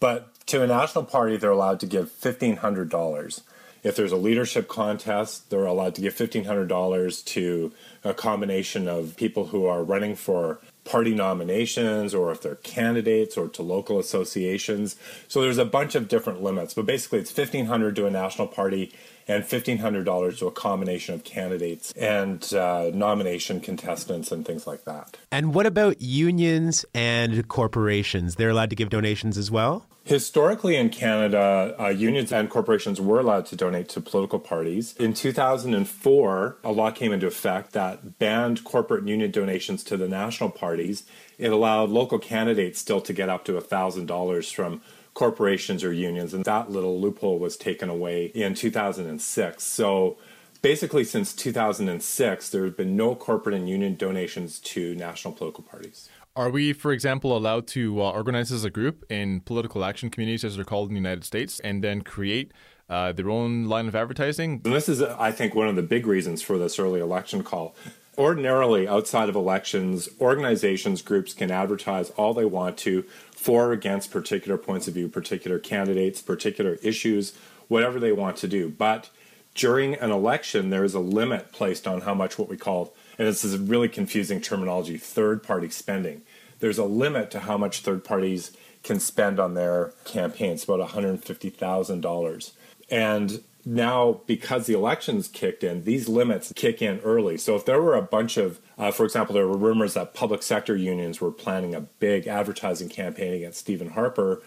But 0.00 0.28
to 0.46 0.62
a 0.62 0.66
national 0.66 1.04
party, 1.04 1.36
they're 1.36 1.50
allowed 1.50 1.80
to 1.80 1.86
give 1.86 2.10
$1,500. 2.20 3.40
If 3.82 3.96
there's 3.96 4.12
a 4.12 4.16
leadership 4.16 4.68
contest, 4.68 5.50
they're 5.50 5.66
allowed 5.66 5.94
to 5.96 6.00
give 6.00 6.14
$1,500 6.14 7.24
to 7.26 7.72
a 8.04 8.14
combination 8.14 8.88
of 8.88 9.16
people 9.16 9.46
who 9.46 9.66
are 9.66 9.82
running 9.82 10.14
for 10.14 10.60
party 10.88 11.14
nominations 11.14 12.14
or 12.14 12.32
if 12.32 12.40
they're 12.40 12.54
candidates 12.56 13.36
or 13.36 13.46
to 13.48 13.62
local 13.62 13.98
associations. 13.98 14.96
So 15.28 15.42
there's 15.42 15.58
a 15.58 15.66
bunch 15.66 15.94
of 15.94 16.08
different 16.08 16.42
limits, 16.42 16.72
but 16.72 16.86
basically 16.86 17.18
it's 17.18 17.36
1500 17.36 17.94
to 17.96 18.06
a 18.06 18.10
national 18.10 18.48
party 18.48 18.92
and 19.28 19.44
$1,500 19.44 20.38
to 20.38 20.46
a 20.46 20.50
combination 20.50 21.14
of 21.14 21.22
candidates 21.22 21.92
and 21.92 22.52
uh, 22.54 22.90
nomination 22.94 23.60
contestants 23.60 24.32
and 24.32 24.46
things 24.46 24.66
like 24.66 24.84
that. 24.84 25.18
And 25.30 25.54
what 25.54 25.66
about 25.66 26.00
unions 26.00 26.86
and 26.94 27.46
corporations? 27.48 28.36
They're 28.36 28.48
allowed 28.48 28.70
to 28.70 28.76
give 28.76 28.88
donations 28.88 29.36
as 29.36 29.50
well? 29.50 29.87
Historically 30.08 30.74
in 30.74 30.88
Canada, 30.88 31.76
uh, 31.78 31.88
unions 31.88 32.32
and 32.32 32.48
corporations 32.48 32.98
were 32.98 33.20
allowed 33.20 33.44
to 33.44 33.54
donate 33.54 33.90
to 33.90 34.00
political 34.00 34.38
parties. 34.38 34.94
In 34.98 35.12
2004, 35.12 36.56
a 36.64 36.72
law 36.72 36.90
came 36.90 37.12
into 37.12 37.26
effect 37.26 37.72
that 37.72 38.18
banned 38.18 38.64
corporate 38.64 39.00
and 39.00 39.10
union 39.10 39.30
donations 39.30 39.84
to 39.84 39.98
the 39.98 40.08
national 40.08 40.48
parties. 40.48 41.04
It 41.36 41.52
allowed 41.52 41.90
local 41.90 42.18
candidates 42.18 42.78
still 42.78 43.02
to 43.02 43.12
get 43.12 43.28
up 43.28 43.44
to 43.44 43.52
$1,000 43.52 44.54
from 44.54 44.80
corporations 45.12 45.84
or 45.84 45.92
unions, 45.92 46.32
and 46.32 46.46
that 46.46 46.70
little 46.70 46.98
loophole 46.98 47.38
was 47.38 47.58
taken 47.58 47.90
away 47.90 48.32
in 48.34 48.54
2006. 48.54 49.62
So 49.62 50.16
basically, 50.62 51.04
since 51.04 51.34
2006, 51.34 52.48
there 52.48 52.64
have 52.64 52.78
been 52.78 52.96
no 52.96 53.14
corporate 53.14 53.54
and 53.54 53.68
union 53.68 53.94
donations 53.94 54.58
to 54.60 54.94
national 54.94 55.34
political 55.34 55.64
parties. 55.64 56.08
Are 56.38 56.50
we, 56.50 56.72
for 56.72 56.92
example, 56.92 57.36
allowed 57.36 57.66
to 57.68 58.00
uh, 58.00 58.12
organize 58.12 58.52
as 58.52 58.62
a 58.62 58.70
group 58.70 59.04
in 59.10 59.40
political 59.40 59.84
action 59.84 60.08
communities, 60.08 60.44
as 60.44 60.54
they're 60.54 60.64
called 60.64 60.88
in 60.88 60.94
the 60.94 61.00
United 61.00 61.24
States, 61.24 61.58
and 61.58 61.82
then 61.82 62.02
create 62.02 62.52
uh, 62.88 63.10
their 63.10 63.28
own 63.28 63.64
line 63.64 63.88
of 63.88 63.96
advertising? 63.96 64.60
And 64.64 64.72
this 64.72 64.88
is, 64.88 65.02
I 65.02 65.32
think, 65.32 65.56
one 65.56 65.66
of 65.66 65.74
the 65.74 65.82
big 65.82 66.06
reasons 66.06 66.40
for 66.40 66.56
this 66.56 66.78
early 66.78 67.00
election 67.00 67.42
call. 67.42 67.74
ordinarily 68.16 68.86
outside 68.86 69.28
of 69.28 69.34
elections, 69.34 70.08
organizations, 70.20 71.02
groups 71.02 71.34
can 71.34 71.50
advertise 71.50 72.10
all 72.10 72.34
they 72.34 72.44
want 72.44 72.76
to 72.78 73.02
for 73.32 73.66
or 73.66 73.72
against 73.72 74.12
particular 74.12 74.56
points 74.56 74.86
of 74.86 74.94
view, 74.94 75.08
particular 75.08 75.58
candidates, 75.58 76.22
particular 76.22 76.78
issues, 76.84 77.32
whatever 77.66 77.98
they 77.98 78.12
want 78.12 78.36
to 78.36 78.46
do. 78.46 78.68
But 78.68 79.10
during 79.56 79.94
an 79.96 80.12
election, 80.12 80.70
there 80.70 80.84
is 80.84 80.94
a 80.94 81.00
limit 81.00 81.50
placed 81.50 81.88
on 81.88 82.02
how 82.02 82.14
much 82.14 82.38
what 82.38 82.48
we 82.48 82.56
call, 82.56 82.94
and 83.18 83.26
this 83.26 83.44
is 83.44 83.54
a 83.54 83.58
really 83.58 83.88
confusing 83.88 84.40
terminology, 84.40 84.96
third 84.96 85.42
party 85.42 85.68
spending. 85.68 86.22
There's 86.60 86.78
a 86.78 86.84
limit 86.84 87.30
to 87.32 87.40
how 87.40 87.58
much 87.58 87.80
third 87.80 88.04
parties 88.04 88.52
can 88.82 89.00
spend 89.00 89.38
on 89.40 89.54
their 89.54 89.92
campaigns, 90.04 90.64
about 90.64 90.88
$150,000. 90.88 92.52
And 92.90 93.42
now, 93.64 94.20
because 94.26 94.66
the 94.66 94.72
elections 94.72 95.28
kicked 95.28 95.62
in, 95.62 95.84
these 95.84 96.08
limits 96.08 96.52
kick 96.54 96.80
in 96.80 97.00
early. 97.00 97.36
So, 97.36 97.54
if 97.54 97.66
there 97.66 97.82
were 97.82 97.96
a 97.96 98.02
bunch 98.02 98.36
of, 98.36 98.60
uh, 98.78 98.92
for 98.92 99.04
example, 99.04 99.34
there 99.34 99.46
were 99.46 99.58
rumors 99.58 99.94
that 99.94 100.14
public 100.14 100.42
sector 100.42 100.74
unions 100.74 101.20
were 101.20 101.30
planning 101.30 101.74
a 101.74 101.82
big 101.82 102.26
advertising 102.26 102.88
campaign 102.88 103.34
against 103.34 103.58
Stephen 103.58 103.90
Harper 103.90 104.42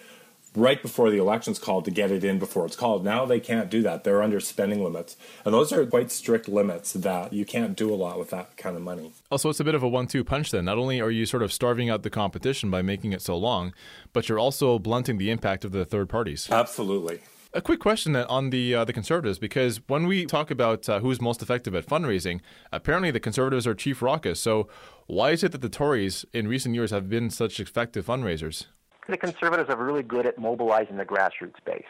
right 0.56 0.82
before 0.82 1.10
the 1.10 1.18
election's 1.18 1.60
called 1.60 1.86
to 1.86 1.92
get 1.92 2.12
it 2.12 2.24
in 2.24 2.38
before 2.38 2.66
it's 2.66 2.76
called. 2.76 3.06
Now 3.06 3.26
they 3.26 3.40
can't 3.40 3.70
do 3.70 3.82
that. 3.84 4.04
They're 4.04 4.22
under 4.22 4.40
spending 4.40 4.84
limits. 4.84 5.16
And 5.46 5.54
those 5.54 5.72
are 5.72 5.86
quite 5.86 6.12
strict 6.12 6.50
limits 6.50 6.94
that 6.94 7.32
you 7.32 7.46
can't 7.46 7.78
do 7.78 7.94
a 7.94 7.96
lot 7.96 8.20
with 8.20 8.32
that 8.32 8.58
kind 8.58 8.76
of 8.76 8.82
money. 8.82 9.14
Also, 9.30 9.50
it's 9.50 9.60
a 9.60 9.64
bit 9.64 9.76
of 9.76 9.84
a 9.84 9.88
one 9.88 10.08
two 10.08 10.24
punch 10.24 10.52
then. 10.52 10.66
Not 10.66 10.78
only 10.78 11.00
are 11.00 11.12
you 11.12 11.26
sort 11.26 11.44
of 11.44 11.54
starving 11.54 11.90
out 11.90 12.04
the 12.04 12.10
competition 12.10 12.70
by 12.70 12.82
making 12.82 13.14
it 13.14 13.22
so 13.22 13.38
long, 13.38 13.74
but 14.12 14.28
you're 14.28 14.40
also 14.40 14.78
blunting 14.78 15.18
the 15.18 15.30
impact 15.32 15.64
of 15.64 15.72
the 15.72 15.86
third 15.86 16.10
parties. 16.10 16.50
Absolutely. 16.52 17.20
A 17.54 17.62
quick 17.62 17.82
question 17.82 18.16
on 18.16 18.50
the 18.50 18.76
uh, 18.76 18.86
the 18.86 18.94
conservatives, 18.94 19.38
because 19.38 19.82
when 19.88 20.08
we 20.08 20.26
talk 20.26 20.52
about 20.52 20.88
uh, 20.88 21.00
who's 21.02 21.20
most 21.20 21.42
effective 21.42 21.76
at 21.76 21.86
fundraising, 21.86 22.40
apparently 22.72 23.12
the 23.12 23.20
conservatives 23.20 23.68
are 23.68 23.74
chief 23.74 24.02
raucous. 24.02 24.40
So 24.40 24.70
why 25.08 25.32
is 25.32 25.44
it 25.44 25.52
that 25.52 25.62
the 25.62 25.68
Tories 25.68 26.26
in 26.34 26.48
recent 26.48 26.76
years 26.76 26.92
have 26.92 27.10
been 27.10 27.30
such 27.30 27.60
effective 27.60 28.06
fundraisers? 28.06 28.68
The 29.08 29.18
conservatives 29.18 29.70
are 29.70 29.76
really 29.76 30.04
good 30.04 30.26
at 30.26 30.38
mobilizing 30.38 30.98
the 30.98 31.06
grassroots 31.06 31.64
base. 31.66 31.84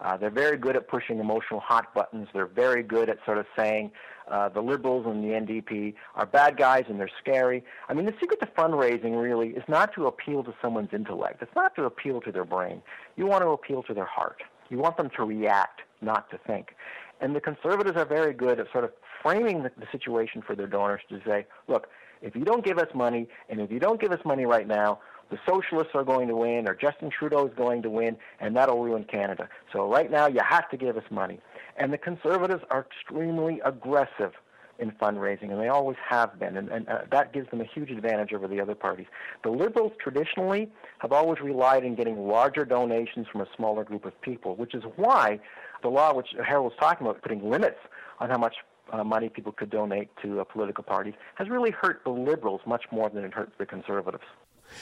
Uh, 0.00 0.16
they're 0.16 0.30
very 0.30 0.56
good 0.56 0.76
at 0.76 0.88
pushing 0.88 1.18
emotional 1.18 1.60
hot 1.60 1.94
buttons. 1.94 2.28
They're 2.32 2.46
very 2.46 2.82
good 2.82 3.08
at 3.08 3.18
sort 3.24 3.38
of 3.38 3.46
saying 3.56 3.90
uh, 4.28 4.48
the 4.48 4.60
liberals 4.60 5.06
and 5.06 5.22
the 5.22 5.28
NDP 5.28 5.94
are 6.14 6.26
bad 6.26 6.56
guys 6.56 6.84
and 6.88 6.98
they're 6.98 7.10
scary. 7.20 7.64
I 7.88 7.94
mean, 7.94 8.06
the 8.06 8.14
secret 8.20 8.40
to 8.40 8.46
fundraising 8.46 9.20
really 9.20 9.50
is 9.50 9.62
not 9.68 9.94
to 9.94 10.06
appeal 10.06 10.42
to 10.44 10.54
someone's 10.60 10.90
intellect. 10.92 11.42
It's 11.42 11.54
not 11.54 11.74
to 11.76 11.84
appeal 11.84 12.20
to 12.22 12.32
their 12.32 12.44
brain. 12.44 12.82
You 13.16 13.26
want 13.26 13.42
to 13.42 13.48
appeal 13.48 13.82
to 13.84 13.94
their 13.94 14.04
heart. 14.06 14.42
You 14.68 14.78
want 14.78 14.96
them 14.96 15.10
to 15.16 15.24
react, 15.24 15.82
not 16.00 16.30
to 16.30 16.38
think. 16.38 16.74
And 17.20 17.34
the 17.34 17.40
conservatives 17.40 17.96
are 17.96 18.06
very 18.06 18.32
good 18.32 18.58
at 18.58 18.70
sort 18.72 18.84
of 18.84 18.92
framing 19.22 19.62
the, 19.62 19.70
the 19.78 19.86
situation 19.92 20.42
for 20.42 20.54
their 20.54 20.66
donors 20.66 21.02
to 21.08 21.20
say, 21.26 21.46
look, 21.68 21.88
if 22.22 22.34
you 22.34 22.44
don't 22.44 22.64
give 22.64 22.78
us 22.78 22.88
money, 22.94 23.28
and 23.48 23.60
if 23.60 23.70
you 23.70 23.78
don't 23.78 24.00
give 24.00 24.10
us 24.10 24.20
money 24.24 24.46
right 24.46 24.66
now, 24.66 24.98
the 25.30 25.38
socialists 25.48 25.92
are 25.94 26.04
going 26.04 26.28
to 26.28 26.36
win, 26.36 26.68
or 26.68 26.74
Justin 26.74 27.10
Trudeau 27.10 27.46
is 27.46 27.54
going 27.56 27.82
to 27.82 27.90
win, 27.90 28.16
and 28.40 28.56
that'll 28.56 28.82
ruin 28.82 29.04
Canada. 29.04 29.48
So 29.72 29.90
right 29.90 30.10
now, 30.10 30.26
you 30.26 30.40
have 30.48 30.68
to 30.70 30.76
give 30.76 30.96
us 30.96 31.04
money. 31.10 31.40
And 31.76 31.92
the 31.92 31.98
conservatives 31.98 32.62
are 32.70 32.86
extremely 32.90 33.60
aggressive 33.64 34.32
in 34.78 34.90
fundraising, 34.92 35.52
and 35.52 35.60
they 35.60 35.68
always 35.68 35.96
have 36.08 36.38
been, 36.38 36.56
and, 36.56 36.68
and 36.68 36.88
uh, 36.88 36.98
that 37.12 37.32
gives 37.32 37.48
them 37.50 37.60
a 37.60 37.64
huge 37.64 37.90
advantage 37.90 38.32
over 38.32 38.48
the 38.48 38.60
other 38.60 38.74
parties. 38.74 39.06
The 39.44 39.50
Liberals 39.50 39.92
traditionally 40.02 40.68
have 40.98 41.12
always 41.12 41.40
relied 41.40 41.84
on 41.84 41.94
getting 41.94 42.26
larger 42.26 42.64
donations 42.64 43.26
from 43.30 43.40
a 43.40 43.46
smaller 43.56 43.84
group 43.84 44.04
of 44.04 44.20
people, 44.20 44.56
which 44.56 44.74
is 44.74 44.82
why 44.96 45.38
the 45.82 45.88
law, 45.88 46.12
which 46.14 46.28
Harold 46.44 46.72
was 46.72 46.74
talking 46.80 47.06
about, 47.06 47.22
putting 47.22 47.48
limits 47.48 47.78
on 48.18 48.30
how 48.30 48.38
much 48.38 48.56
uh, 48.92 49.04
money 49.04 49.28
people 49.28 49.52
could 49.52 49.70
donate 49.70 50.08
to 50.22 50.40
a 50.40 50.44
political 50.44 50.82
party, 50.82 51.14
has 51.36 51.48
really 51.48 51.70
hurt 51.70 52.02
the 52.04 52.10
Liberals 52.10 52.60
much 52.66 52.84
more 52.90 53.08
than 53.08 53.24
it 53.24 53.32
hurts 53.32 53.52
the 53.58 53.66
Conservatives. 53.66 54.24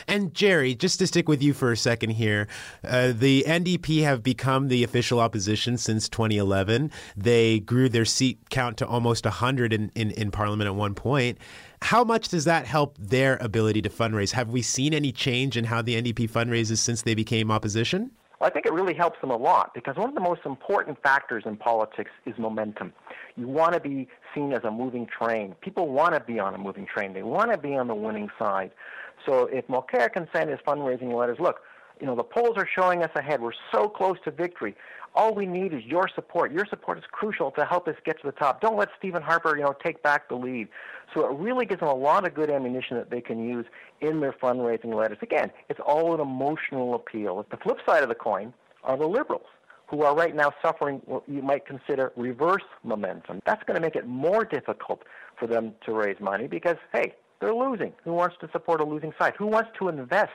And 0.08 0.34
Gerry, 0.34 0.74
just 0.74 0.98
to 0.98 1.06
stick 1.06 1.28
with 1.28 1.42
you 1.42 1.52
for 1.52 1.72
a 1.72 1.76
second 1.76 2.10
here, 2.10 2.48
uh, 2.84 3.12
the 3.14 3.44
NDP 3.46 4.02
have 4.02 4.22
become 4.22 4.68
the 4.68 4.84
official 4.84 5.20
opposition 5.20 5.76
since 5.76 6.08
2011. 6.08 6.90
They 7.16 7.60
grew 7.60 7.88
their 7.88 8.04
seat 8.04 8.38
count 8.50 8.76
to 8.78 8.86
almost 8.86 9.24
100 9.24 9.72
in, 9.72 9.90
in, 9.94 10.10
in 10.12 10.30
Parliament 10.30 10.68
at 10.68 10.74
one 10.74 10.94
point. 10.94 11.38
How 11.82 12.04
much 12.04 12.28
does 12.28 12.44
that 12.44 12.66
help 12.66 12.96
their 12.98 13.36
ability 13.40 13.82
to 13.82 13.90
fundraise? 13.90 14.32
Have 14.32 14.50
we 14.50 14.62
seen 14.62 14.94
any 14.94 15.12
change 15.12 15.56
in 15.56 15.64
how 15.64 15.82
the 15.82 16.00
NDP 16.00 16.30
fundraises 16.30 16.78
since 16.78 17.02
they 17.02 17.14
became 17.14 17.50
opposition? 17.50 18.12
Well, 18.42 18.50
I 18.50 18.52
think 18.52 18.66
it 18.66 18.72
really 18.72 18.94
helps 18.94 19.20
them 19.20 19.30
a 19.30 19.36
lot 19.36 19.72
because 19.72 19.96
one 19.96 20.08
of 20.08 20.16
the 20.16 20.20
most 20.20 20.40
important 20.44 21.00
factors 21.00 21.44
in 21.46 21.56
politics 21.56 22.10
is 22.26 22.34
momentum. 22.38 22.92
You 23.36 23.46
want 23.46 23.74
to 23.74 23.80
be 23.80 24.08
seen 24.34 24.52
as 24.52 24.64
a 24.64 24.70
moving 24.70 25.06
train. 25.06 25.54
People 25.60 25.88
want 25.88 26.14
to 26.14 26.20
be 26.20 26.40
on 26.40 26.52
a 26.52 26.58
moving 26.58 26.84
train. 26.84 27.12
They 27.12 27.22
want 27.22 27.52
to 27.52 27.56
be 27.56 27.76
on 27.76 27.86
the 27.86 27.94
winning 27.94 28.30
side. 28.38 28.72
So 29.26 29.46
if 29.46 29.66
Mulcair 29.68 30.12
can 30.12 30.28
send 30.32 30.50
his 30.50 30.58
fundraising 30.66 31.14
letters, 31.14 31.38
look, 31.40 31.60
you 32.00 32.06
know, 32.06 32.16
the 32.16 32.24
polls 32.24 32.56
are 32.56 32.68
showing 32.74 33.02
us 33.02 33.10
ahead. 33.14 33.40
We're 33.40 33.52
so 33.72 33.88
close 33.88 34.16
to 34.24 34.30
victory. 34.30 34.74
All 35.14 35.34
we 35.34 35.46
need 35.46 35.74
is 35.74 35.84
your 35.84 36.08
support. 36.14 36.52
Your 36.52 36.66
support 36.66 36.98
is 36.98 37.04
crucial 37.12 37.50
to 37.52 37.64
help 37.64 37.86
us 37.86 37.94
get 38.04 38.20
to 38.22 38.26
the 38.26 38.32
top. 38.32 38.60
Don't 38.60 38.76
let 38.76 38.88
Stephen 38.98 39.22
Harper, 39.22 39.56
you 39.56 39.62
know, 39.62 39.74
take 39.84 40.02
back 40.02 40.28
the 40.28 40.34
lead. 40.34 40.68
So 41.14 41.26
it 41.26 41.38
really 41.38 41.66
gives 41.66 41.80
them 41.80 41.90
a 41.90 41.94
lot 41.94 42.26
of 42.26 42.34
good 42.34 42.50
ammunition 42.50 42.96
that 42.96 43.10
they 43.10 43.20
can 43.20 43.46
use 43.46 43.66
in 44.00 44.20
their 44.20 44.32
fundraising 44.32 44.94
letters. 44.94 45.18
Again, 45.20 45.52
it's 45.68 45.80
all 45.84 46.14
an 46.14 46.20
emotional 46.20 46.94
appeal. 46.94 47.44
The 47.50 47.58
flip 47.58 47.78
side 47.86 48.02
of 48.02 48.08
the 48.08 48.14
coin 48.14 48.54
are 48.84 48.96
the 48.96 49.06
liberals 49.06 49.46
who 49.86 50.02
are 50.02 50.16
right 50.16 50.34
now 50.34 50.50
suffering 50.62 51.02
what 51.04 51.22
you 51.28 51.42
might 51.42 51.66
consider 51.66 52.12
reverse 52.16 52.64
momentum. 52.82 53.42
That's 53.44 53.62
going 53.64 53.74
to 53.74 53.80
make 53.80 53.94
it 53.94 54.06
more 54.06 54.44
difficult 54.44 55.02
for 55.38 55.46
them 55.46 55.74
to 55.84 55.92
raise 55.92 56.18
money 56.18 56.46
because, 56.46 56.78
hey, 56.94 57.14
they're 57.42 57.54
losing. 57.54 57.92
Who 58.04 58.12
wants 58.12 58.36
to 58.40 58.48
support 58.52 58.80
a 58.80 58.84
losing 58.84 59.12
side? 59.18 59.34
Who 59.36 59.48
wants 59.48 59.70
to 59.80 59.88
invest 59.88 60.30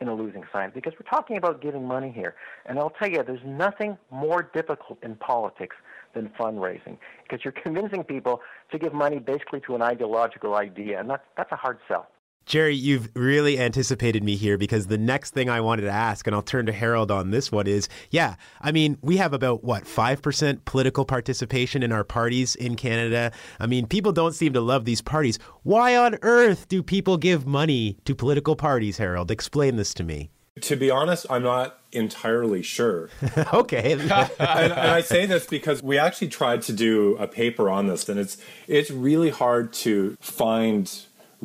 in 0.00 0.08
a 0.08 0.14
losing 0.14 0.44
side? 0.52 0.74
Because 0.74 0.92
we're 0.92 1.08
talking 1.08 1.38
about 1.38 1.62
giving 1.62 1.88
money 1.88 2.12
here. 2.14 2.34
And 2.66 2.78
I'll 2.78 2.90
tell 2.90 3.10
you, 3.10 3.22
there's 3.22 3.44
nothing 3.44 3.96
more 4.10 4.50
difficult 4.54 4.98
in 5.02 5.16
politics 5.16 5.74
than 6.14 6.28
fundraising 6.38 6.98
because 7.22 7.44
you're 7.44 7.52
convincing 7.64 8.04
people 8.04 8.42
to 8.70 8.78
give 8.78 8.92
money 8.92 9.18
basically 9.18 9.60
to 9.60 9.74
an 9.74 9.82
ideological 9.82 10.54
idea, 10.54 11.00
and 11.00 11.08
that's, 11.08 11.24
that's 11.36 11.50
a 11.50 11.56
hard 11.56 11.78
sell. 11.88 12.08
Gerry, 12.46 12.74
you've 12.74 13.08
really 13.14 13.58
anticipated 13.58 14.22
me 14.22 14.36
here 14.36 14.58
because 14.58 14.86
the 14.86 14.98
next 14.98 15.32
thing 15.32 15.48
I 15.48 15.60
wanted 15.60 15.82
to 15.82 15.90
ask, 15.90 16.26
and 16.26 16.36
I'll 16.36 16.42
turn 16.42 16.66
to 16.66 16.72
Harold 16.72 17.10
on 17.10 17.30
this 17.30 17.50
one, 17.50 17.66
is 17.66 17.88
yeah, 18.10 18.34
I 18.60 18.72
mean, 18.72 18.98
we 19.00 19.16
have 19.16 19.32
about 19.32 19.64
what, 19.64 19.84
5% 19.84 20.64
political 20.64 21.04
participation 21.04 21.82
in 21.82 21.92
our 21.92 22.04
parties 22.04 22.54
in 22.54 22.76
Canada. 22.76 23.32
I 23.58 23.66
mean, 23.66 23.86
people 23.86 24.12
don't 24.12 24.34
seem 24.34 24.52
to 24.52 24.60
love 24.60 24.84
these 24.84 25.00
parties. 25.00 25.38
Why 25.62 25.96
on 25.96 26.18
earth 26.22 26.68
do 26.68 26.82
people 26.82 27.16
give 27.16 27.46
money 27.46 27.96
to 28.04 28.14
political 28.14 28.56
parties, 28.56 28.98
Harold? 28.98 29.30
Explain 29.30 29.76
this 29.76 29.94
to 29.94 30.04
me. 30.04 30.30
To 30.60 30.76
be 30.76 30.88
honest, 30.88 31.26
I'm 31.28 31.42
not 31.42 31.80
entirely 31.90 32.62
sure. 32.62 33.10
okay. 33.52 33.92
and, 33.92 34.02
and 34.02 34.72
I 34.72 35.00
say 35.00 35.26
this 35.26 35.46
because 35.46 35.82
we 35.82 35.98
actually 35.98 36.28
tried 36.28 36.62
to 36.62 36.72
do 36.72 37.16
a 37.16 37.26
paper 37.26 37.68
on 37.68 37.88
this, 37.88 38.08
and 38.08 38.20
it's 38.20 38.36
it's 38.68 38.90
really 38.90 39.30
hard 39.30 39.72
to 39.72 40.16
find 40.20 40.92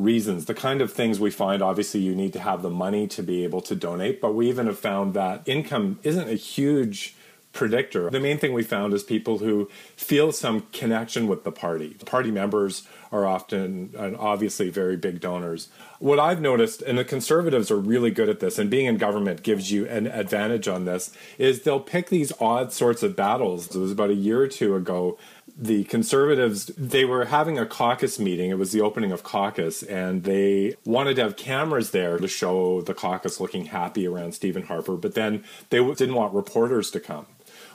reasons. 0.02 0.46
The 0.46 0.54
kind 0.54 0.80
of 0.80 0.92
things 0.92 1.20
we 1.20 1.30
find, 1.30 1.62
obviously, 1.62 2.00
you 2.00 2.14
need 2.14 2.32
to 2.32 2.40
have 2.40 2.62
the 2.62 2.70
money 2.70 3.06
to 3.08 3.22
be 3.22 3.44
able 3.44 3.60
to 3.62 3.74
donate, 3.74 4.20
but 4.20 4.34
we 4.34 4.48
even 4.48 4.66
have 4.66 4.78
found 4.78 5.14
that 5.14 5.42
income 5.46 5.98
isn't 6.02 6.28
a 6.28 6.34
huge 6.34 7.14
predictor. 7.52 8.10
The 8.10 8.20
main 8.20 8.38
thing 8.38 8.52
we 8.52 8.62
found 8.62 8.94
is 8.94 9.02
people 9.02 9.38
who 9.38 9.68
feel 9.96 10.30
some 10.30 10.66
connection 10.72 11.26
with 11.26 11.42
the 11.42 11.50
party. 11.50 11.94
Party 12.06 12.30
members 12.30 12.86
are 13.10 13.26
often 13.26 13.92
and 13.98 14.16
obviously 14.16 14.70
very 14.70 14.96
big 14.96 15.20
donors. 15.20 15.68
What 15.98 16.20
I've 16.20 16.40
noticed, 16.40 16.80
and 16.82 16.96
the 16.96 17.04
conservatives 17.04 17.70
are 17.70 17.76
really 17.76 18.12
good 18.12 18.28
at 18.28 18.38
this, 18.38 18.56
and 18.56 18.70
being 18.70 18.86
in 18.86 18.98
government 18.98 19.42
gives 19.42 19.72
you 19.72 19.84
an 19.88 20.06
advantage 20.06 20.68
on 20.68 20.84
this, 20.84 21.12
is 21.38 21.62
they'll 21.62 21.80
pick 21.80 22.08
these 22.08 22.32
odd 22.40 22.72
sorts 22.72 23.02
of 23.02 23.16
battles. 23.16 23.74
It 23.74 23.78
was 23.78 23.90
about 23.90 24.10
a 24.10 24.14
year 24.14 24.40
or 24.40 24.48
two 24.48 24.76
ago 24.76 25.18
the 25.60 25.84
conservatives 25.84 26.66
they 26.78 27.04
were 27.04 27.26
having 27.26 27.58
a 27.58 27.66
caucus 27.66 28.18
meeting. 28.18 28.50
It 28.50 28.58
was 28.58 28.72
the 28.72 28.80
opening 28.80 29.12
of 29.12 29.22
caucus 29.22 29.82
and 29.82 30.24
they 30.24 30.76
wanted 30.86 31.16
to 31.16 31.22
have 31.22 31.36
cameras 31.36 31.90
there 31.90 32.16
to 32.16 32.26
show 32.26 32.80
the 32.80 32.94
caucus 32.94 33.40
looking 33.40 33.66
happy 33.66 34.06
around 34.06 34.32
stephen 34.32 34.62
harper 34.64 34.96
but 34.96 35.14
then 35.14 35.44
they 35.68 35.84
didn't 35.94 36.14
want 36.14 36.32
reporters 36.32 36.90
to 36.92 37.00
come. 37.00 37.26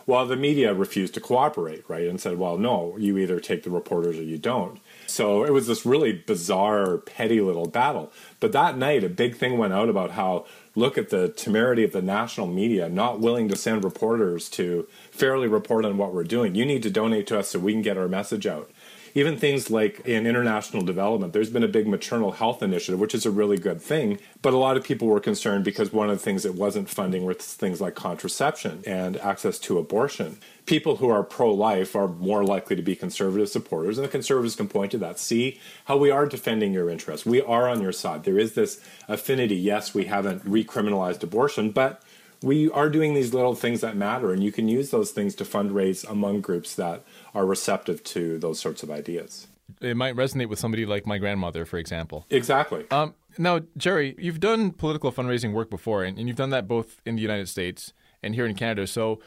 Well 0.08 0.26
the 0.26 0.36
media 0.36 0.74
refused 0.74 1.14
to 1.14 1.22
cooperate 1.22 1.88
right 1.88 2.08
and 2.08 2.20
said 2.20 2.40
well 2.40 2.58
no 2.58 2.98
you 2.98 3.20
either 3.20 3.40
take 3.40 3.62
the 3.62 3.70
reporters 3.70 4.18
or 4.18 4.24
you 4.24 4.40
don't 4.40 4.80
so 5.08 5.44
it 5.44 5.52
was 5.52 5.68
this 5.68 5.86
really 5.86 6.12
bizarre 6.12 6.98
petty 6.98 7.42
little 7.42 7.68
battle 7.68 8.12
but 8.40 8.52
that 8.52 8.78
night 8.78 9.04
a 9.04 9.10
big 9.10 9.36
thing 9.36 9.58
went 9.58 9.74
out 9.74 9.90
about 9.90 10.12
how 10.12 10.46
look 10.76 10.98
at 10.98 11.10
the 11.10 11.30
temerity 11.30 11.84
of 11.84 11.94
the 11.94 12.02
national 12.02 12.48
media 12.48 12.90
not 12.90 13.20
willing 13.20 13.48
to 13.48 13.56
send 13.56 13.84
reporters 13.84 14.50
to 14.50 14.88
fairly 15.12 15.48
report 15.48 15.86
on 15.86 15.98
what 15.98 16.14
we're 16.14 16.24
doing. 16.24 16.54
You 16.56 16.66
need 16.66 16.84
to 16.84 16.90
donate 16.90 17.28
to 17.28 17.40
us 17.40 17.50
so 17.50 17.60
we 17.60 17.72
can 17.72 17.82
get 17.82 17.98
our 17.98 18.08
message 18.08 18.46
out. 18.46 18.70
Even 19.18 19.38
things 19.38 19.72
like 19.72 20.02
in 20.02 20.28
international 20.28 20.84
development, 20.84 21.32
there's 21.32 21.50
been 21.50 21.64
a 21.64 21.70
big 21.70 21.88
maternal 21.88 22.34
health 22.34 22.62
initiative, 22.62 23.00
which 23.00 23.16
is 23.16 23.26
a 23.26 23.32
really 23.32 23.58
good 23.58 23.82
thing. 23.82 24.20
But 24.42 24.54
a 24.54 24.58
lot 24.58 24.76
of 24.76 24.84
people 24.84 25.08
were 25.08 25.22
concerned 25.22 25.64
because 25.64 25.94
one 25.94 26.10
of 26.10 26.18
the 26.18 26.24
things 26.24 26.44
it 26.44 26.56
wasn't 26.56 26.90
funding 26.90 27.24
was 27.24 27.38
things 27.38 27.80
like 27.80 27.96
contraception 27.96 28.84
and 28.86 29.16
access 29.18 29.58
to 29.60 29.80
abortion. 29.80 30.38
People 30.66 30.98
who 30.98 31.08
are 31.08 31.24
pro 31.24 31.54
life 31.54 31.96
are 31.96 32.10
more 32.10 32.44
likely 32.44 32.76
to 32.76 32.82
be 32.82 32.94
conservative 32.94 33.48
supporters, 33.48 33.98
and 33.98 34.04
the 34.04 34.12
conservatives 34.12 34.58
can 34.58 34.68
point 34.68 34.92
to 34.92 34.98
that. 34.98 35.18
See 35.18 35.62
how 35.86 35.96
we 35.96 36.12
are 36.12 36.26
defending 36.26 36.74
your 36.74 36.90
interests. 36.90 37.26
We 37.26 37.42
are 37.42 37.70
on 37.70 37.82
your 37.82 37.94
side. 37.94 38.26
There 38.26 38.38
is 38.38 38.54
this 38.54 38.82
affinity. 39.08 39.56
Yes, 39.56 39.94
we 39.94 40.06
haven't 40.06 40.44
recriminalized 40.44 41.24
abortion, 41.24 41.72
but 41.72 42.02
we 42.46 42.70
are 42.70 42.90
doing 42.90 43.16
these 43.16 43.34
little 43.34 43.56
things 43.56 43.82
that 43.82 43.98
matter, 43.98 44.32
and 44.32 44.44
you 44.44 44.52
can 44.52 44.68
use 44.68 44.92
those 44.92 45.10
things 45.10 45.34
to 45.34 45.44
fundraise 45.44 46.08
among 46.08 46.42
groups 46.42 46.76
that 46.76 47.04
are 47.34 47.44
receptive 47.44 48.04
to 48.04 48.38
those 48.38 48.60
sorts 48.60 48.84
of 48.84 48.92
ideas. 48.92 49.48
It 49.82 49.98
might 49.98 50.16
resonate 50.16 50.48
with 50.48 50.60
somebody 50.60 50.86
like 50.86 51.08
my 51.08 51.18
grandmother, 51.18 51.66
for 51.66 51.80
example. 51.80 52.28
Exactly. 52.30 52.86
Um, 52.92 53.16
now, 53.40 53.62
Gerry, 53.78 54.16
you've 54.20 54.40
done 54.40 54.72
political 54.72 55.12
fundraising 55.12 55.54
work 55.54 55.72
before, 55.72 56.04
and, 56.04 56.20
and 56.20 56.28
you've 56.28 56.38
done 56.38 56.52
that 56.52 56.68
both 56.68 57.02
in 57.04 57.16
the 57.16 57.22
United 57.24 57.50
States 57.50 57.94
and 58.22 58.36
here 58.36 58.46
in 58.46 58.54
Canada. 58.54 58.86
So, 58.86 59.20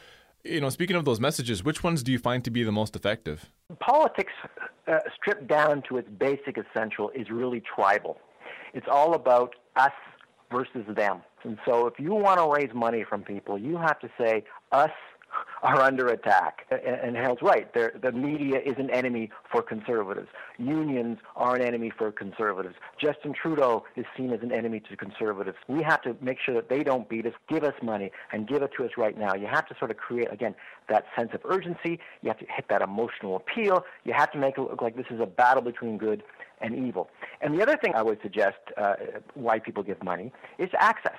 you 0.45 0.61
know, 0.61 0.69
speaking 0.69 0.95
of 0.95 1.03
those 1.03 1.19
messages, 1.19 1.61
which 1.61 1.83
ones 1.83 2.03
do 2.03 2.13
you 2.13 2.19
find 2.19 2.41
to 2.45 2.51
be 2.51 2.63
the 2.63 2.71
most 2.71 2.95
effective? 2.95 3.51
Politics, 3.81 4.31
uh, 4.87 4.99
stripped 5.13 5.45
down 5.45 5.83
to 5.89 5.97
its 5.97 6.07
basic 6.09 6.57
essential, 6.57 7.09
is 7.09 7.29
really 7.29 7.61
tribal. 7.75 8.17
It's 8.73 8.87
all 8.89 9.13
about 9.13 9.55
us 9.75 9.91
versus 10.51 10.85
them. 10.95 11.21
And 11.43 11.57
so 11.65 11.87
if 11.87 11.99
you 11.99 12.13
want 12.13 12.39
to 12.39 12.47
raise 12.47 12.73
money 12.73 13.05
from 13.07 13.23
people, 13.23 13.57
you 13.57 13.77
have 13.77 13.99
to 13.99 14.09
say, 14.19 14.43
us 14.71 14.91
are 15.61 15.79
under 15.79 16.07
attack. 16.07 16.65
And 16.71 17.15
Harold's 17.15 17.43
right. 17.43 17.71
The 17.73 18.11
media 18.11 18.59
is 18.65 18.73
an 18.77 18.89
enemy 18.89 19.29
for 19.51 19.61
conservatives. 19.61 20.27
Unions 20.57 21.19
are 21.35 21.55
an 21.55 21.61
enemy 21.61 21.91
for 21.95 22.11
conservatives. 22.11 22.75
Justin 22.99 23.33
Trudeau 23.39 23.85
is 23.95 24.05
seen 24.17 24.33
as 24.33 24.41
an 24.41 24.51
enemy 24.51 24.81
to 24.89 24.97
conservatives. 24.97 25.57
We 25.67 25.83
have 25.83 26.01
to 26.01 26.15
make 26.19 26.39
sure 26.43 26.55
that 26.55 26.67
they 26.67 26.83
don't 26.83 27.07
beat 27.07 27.27
us. 27.27 27.33
Give 27.47 27.63
us 27.63 27.75
money 27.83 28.11
and 28.33 28.47
give 28.47 28.63
it 28.63 28.71
to 28.77 28.85
us 28.85 28.91
right 28.97 29.15
now. 29.17 29.35
You 29.35 29.45
have 29.45 29.67
to 29.67 29.75
sort 29.77 29.91
of 29.91 29.97
create, 29.97 30.33
again, 30.33 30.55
that 30.89 31.05
sense 31.15 31.29
of 31.33 31.41
urgency. 31.45 31.99
You 32.23 32.29
have 32.29 32.39
to 32.39 32.45
hit 32.49 32.65
that 32.69 32.81
emotional 32.81 33.35
appeal. 33.35 33.85
You 34.05 34.13
have 34.13 34.31
to 34.31 34.39
make 34.39 34.57
it 34.57 34.61
look 34.61 34.81
like 34.81 34.97
this 34.97 35.05
is 35.11 35.19
a 35.21 35.27
battle 35.27 35.61
between 35.61 35.99
good 35.99 36.23
and 36.61 36.87
evil. 36.87 37.09
And 37.41 37.57
the 37.57 37.61
other 37.61 37.77
thing 37.77 37.93
I 37.95 38.01
would 38.01 38.21
suggest 38.21 38.57
uh, 38.77 38.95
why 39.33 39.59
people 39.59 39.83
give 39.83 40.01
money 40.03 40.31
is 40.57 40.69
access. 40.77 41.17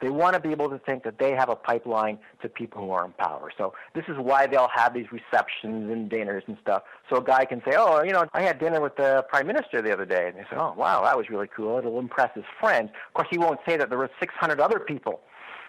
They 0.00 0.10
want 0.10 0.34
to 0.34 0.40
be 0.40 0.50
able 0.50 0.70
to 0.70 0.78
think 0.78 1.02
that 1.04 1.18
they 1.18 1.32
have 1.32 1.48
a 1.48 1.56
pipeline 1.56 2.18
to 2.42 2.48
people 2.48 2.82
who 2.82 2.90
are 2.92 3.04
in 3.04 3.12
power. 3.12 3.50
So 3.58 3.74
this 3.94 4.04
is 4.06 4.16
why 4.16 4.46
they'll 4.46 4.70
have 4.72 4.94
these 4.94 5.06
receptions 5.10 5.90
and 5.90 6.08
dinners 6.08 6.44
and 6.46 6.56
stuff. 6.62 6.84
So 7.10 7.16
a 7.16 7.24
guy 7.24 7.44
can 7.44 7.60
say, 7.66 7.74
"Oh, 7.76 8.02
you 8.04 8.12
know, 8.12 8.26
I 8.32 8.42
had 8.42 8.60
dinner 8.60 8.80
with 8.80 8.96
the 8.96 9.24
prime 9.28 9.48
minister 9.48 9.82
the 9.82 9.92
other 9.92 10.04
day," 10.04 10.28
and 10.28 10.36
they 10.36 10.42
say, 10.42 10.56
"Oh, 10.56 10.72
wow, 10.76 11.02
that 11.02 11.16
was 11.16 11.28
really 11.30 11.48
cool." 11.48 11.78
It'll 11.78 11.98
impress 11.98 12.32
his 12.34 12.44
friends. 12.60 12.90
Of 13.08 13.14
course, 13.14 13.28
he 13.28 13.38
won't 13.38 13.58
say 13.66 13.76
that 13.76 13.88
there 13.88 13.98
were 13.98 14.10
600 14.20 14.60
other 14.60 14.78
people 14.78 15.20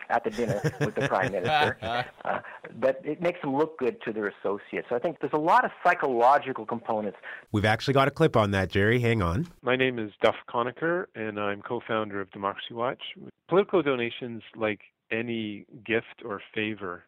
at 0.10 0.24
the 0.24 0.30
dinner 0.30 0.62
with 0.80 0.96
the 0.96 1.08
prime 1.08 1.32
minister. 1.32 1.78
Uh, 2.25 2.39
but 2.80 3.00
it 3.04 3.22
makes 3.22 3.42
them 3.42 3.56
look 3.56 3.78
good 3.78 4.01
to 4.04 4.12
their 4.12 4.28
associates. 4.28 4.88
So 4.89 4.96
I 4.96 5.00
think 5.00 5.18
there's 5.22 5.34
a 5.34 5.38
lot 5.38 5.66
of 5.66 5.72
psychological 5.84 6.66
components. 6.66 7.18
We've 7.51 7.66
actually 7.66 7.94
got 7.94 8.08
a 8.08 8.12
clip 8.12 8.36
on 8.36 8.51
that, 8.51 8.70
Gerry. 8.70 9.00
Hang 9.00 9.22
on. 9.22 9.48
My 9.62 9.75
name 9.75 9.98
is 9.98 10.12
Duff 10.22 10.36
Conacher, 10.48 11.06
and 11.16 11.39
I'm 11.39 11.62
co 11.62 11.82
founder 11.88 12.22
of 12.22 12.30
Democracy 12.32 12.74
Watch. 12.74 13.01
Political 13.48 13.84
donations, 13.84 14.44
like 14.56 14.82
any 15.12 15.66
gift 15.86 16.24
or 16.25 16.42
favor, 16.54 17.04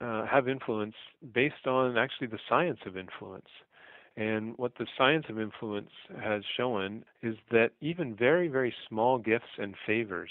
uh, 0.00 0.26
have 0.26 0.48
influence 0.48 0.94
based 1.34 1.66
on 1.66 1.96
actually 1.96 2.28
the 2.28 2.38
science 2.48 2.78
of 2.86 2.96
influence. 2.96 3.48
And 4.16 4.54
what 4.58 4.72
the 4.78 4.86
science 4.96 5.26
of 5.28 5.38
influence 5.38 5.90
has 6.20 6.42
shown 6.56 7.04
is 7.22 7.36
that 7.50 7.70
even 7.80 8.16
very, 8.16 8.48
very 8.48 8.74
small 8.88 9.18
gifts 9.18 9.58
and 9.58 9.74
favors 9.86 10.30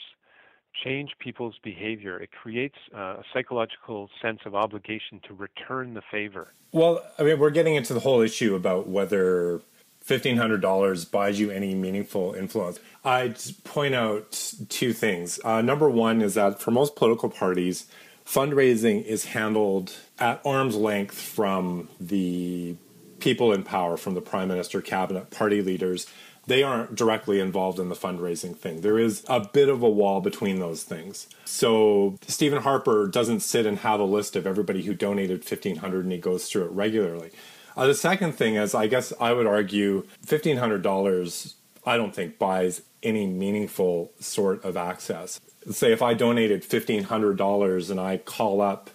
change 0.84 1.12
people's 1.20 1.56
behavior. 1.64 2.20
It 2.20 2.30
creates 2.32 2.76
uh, 2.96 3.00
a 3.00 3.24
psychological 3.34 4.10
sense 4.22 4.40
of 4.46 4.56
obligation 4.56 5.20
to 5.28 5.34
return 5.34 5.94
the 5.94 6.02
favor. 6.12 6.54
Well, 6.72 7.02
I 7.18 7.24
mean, 7.24 7.40
we're 7.40 7.50
getting 7.50 7.76
into 7.76 7.94
the 7.94 8.00
whole 8.02 8.22
issue 8.22 8.56
about 8.56 8.88
whether 8.88 9.62
$1,500 10.08 11.12
buys 11.12 11.40
you 11.40 11.52
any 11.52 11.76
meaningful 11.76 12.34
influence. 12.34 12.80
I'd 13.04 13.38
point 13.64 13.96
out 13.96 14.54
two 14.70 14.94
things. 14.94 15.40
Uh, 15.44 15.62
number 15.62 15.90
one 15.90 16.22
is 16.22 16.36
that 16.36 16.62
for 16.62 16.72
most 16.72 16.96
political 16.96 17.30
parties, 17.30 17.88
fundraising 18.26 19.04
is 19.04 19.26
handled 19.26 19.94
at 20.20 20.42
arm's 20.46 20.76
length 20.76 21.20
from 21.20 21.90
the 22.00 22.76
people 23.20 23.52
in 23.52 23.64
power, 23.64 23.98
from 23.98 24.14
the 24.14 24.22
prime 24.22 24.48
minister, 24.48 24.82
cabinet, 24.82 25.32
party 25.32 25.62
leaders 25.62 26.08
they 26.48 26.64
aren't 26.64 26.96
directly 26.96 27.40
involved 27.40 27.78
in 27.78 27.90
the 27.90 27.96
fundraising 27.96 28.56
thing. 28.58 28.82
There 28.82 28.98
is 28.98 29.24
a 29.28 29.42
bit 29.42 29.70
of 29.70 29.84
a 29.84 29.90
wall 29.90 30.22
between 30.22 30.60
those 30.60 30.84
things. 30.84 31.28
So 31.46 32.18
Stephen 32.26 32.64
Harper 32.64 33.08
doesn't 33.08 33.42
sit 33.42 33.66
and 33.66 33.80
have 33.80 34.00
a 34.00 34.06
list 34.06 34.36
of 34.36 34.48
everybody 34.48 34.84
who 34.84 34.94
donated 34.94 35.40
1500 35.40 36.06
and 36.06 36.12
he 36.12 36.18
goes 36.18 36.48
through 36.48 36.66
it 36.66 36.72
regularly. 36.72 37.32
Uh, 37.76 37.86
the 37.86 37.94
second 37.94 38.34
thing 38.34 38.56
is 38.56 38.74
I 38.74 38.88
guess 38.88 39.14
I 39.20 39.34
would 39.34 39.46
argue 39.46 40.08
$1500 40.26 41.54
I 41.86 41.96
don't 41.96 42.14
think 42.14 42.38
buys 42.38 42.82
any 43.02 43.28
meaningful 43.28 44.12
sort 44.20 44.64
of 44.66 44.76
access. 44.76 45.40
Say 45.72 45.94
if 45.94 46.02
I 46.02 46.14
donated 46.14 46.64
$1500 46.64 47.92
and 47.92 48.00
I 48.00 48.18
call 48.18 48.62
up 48.62 48.90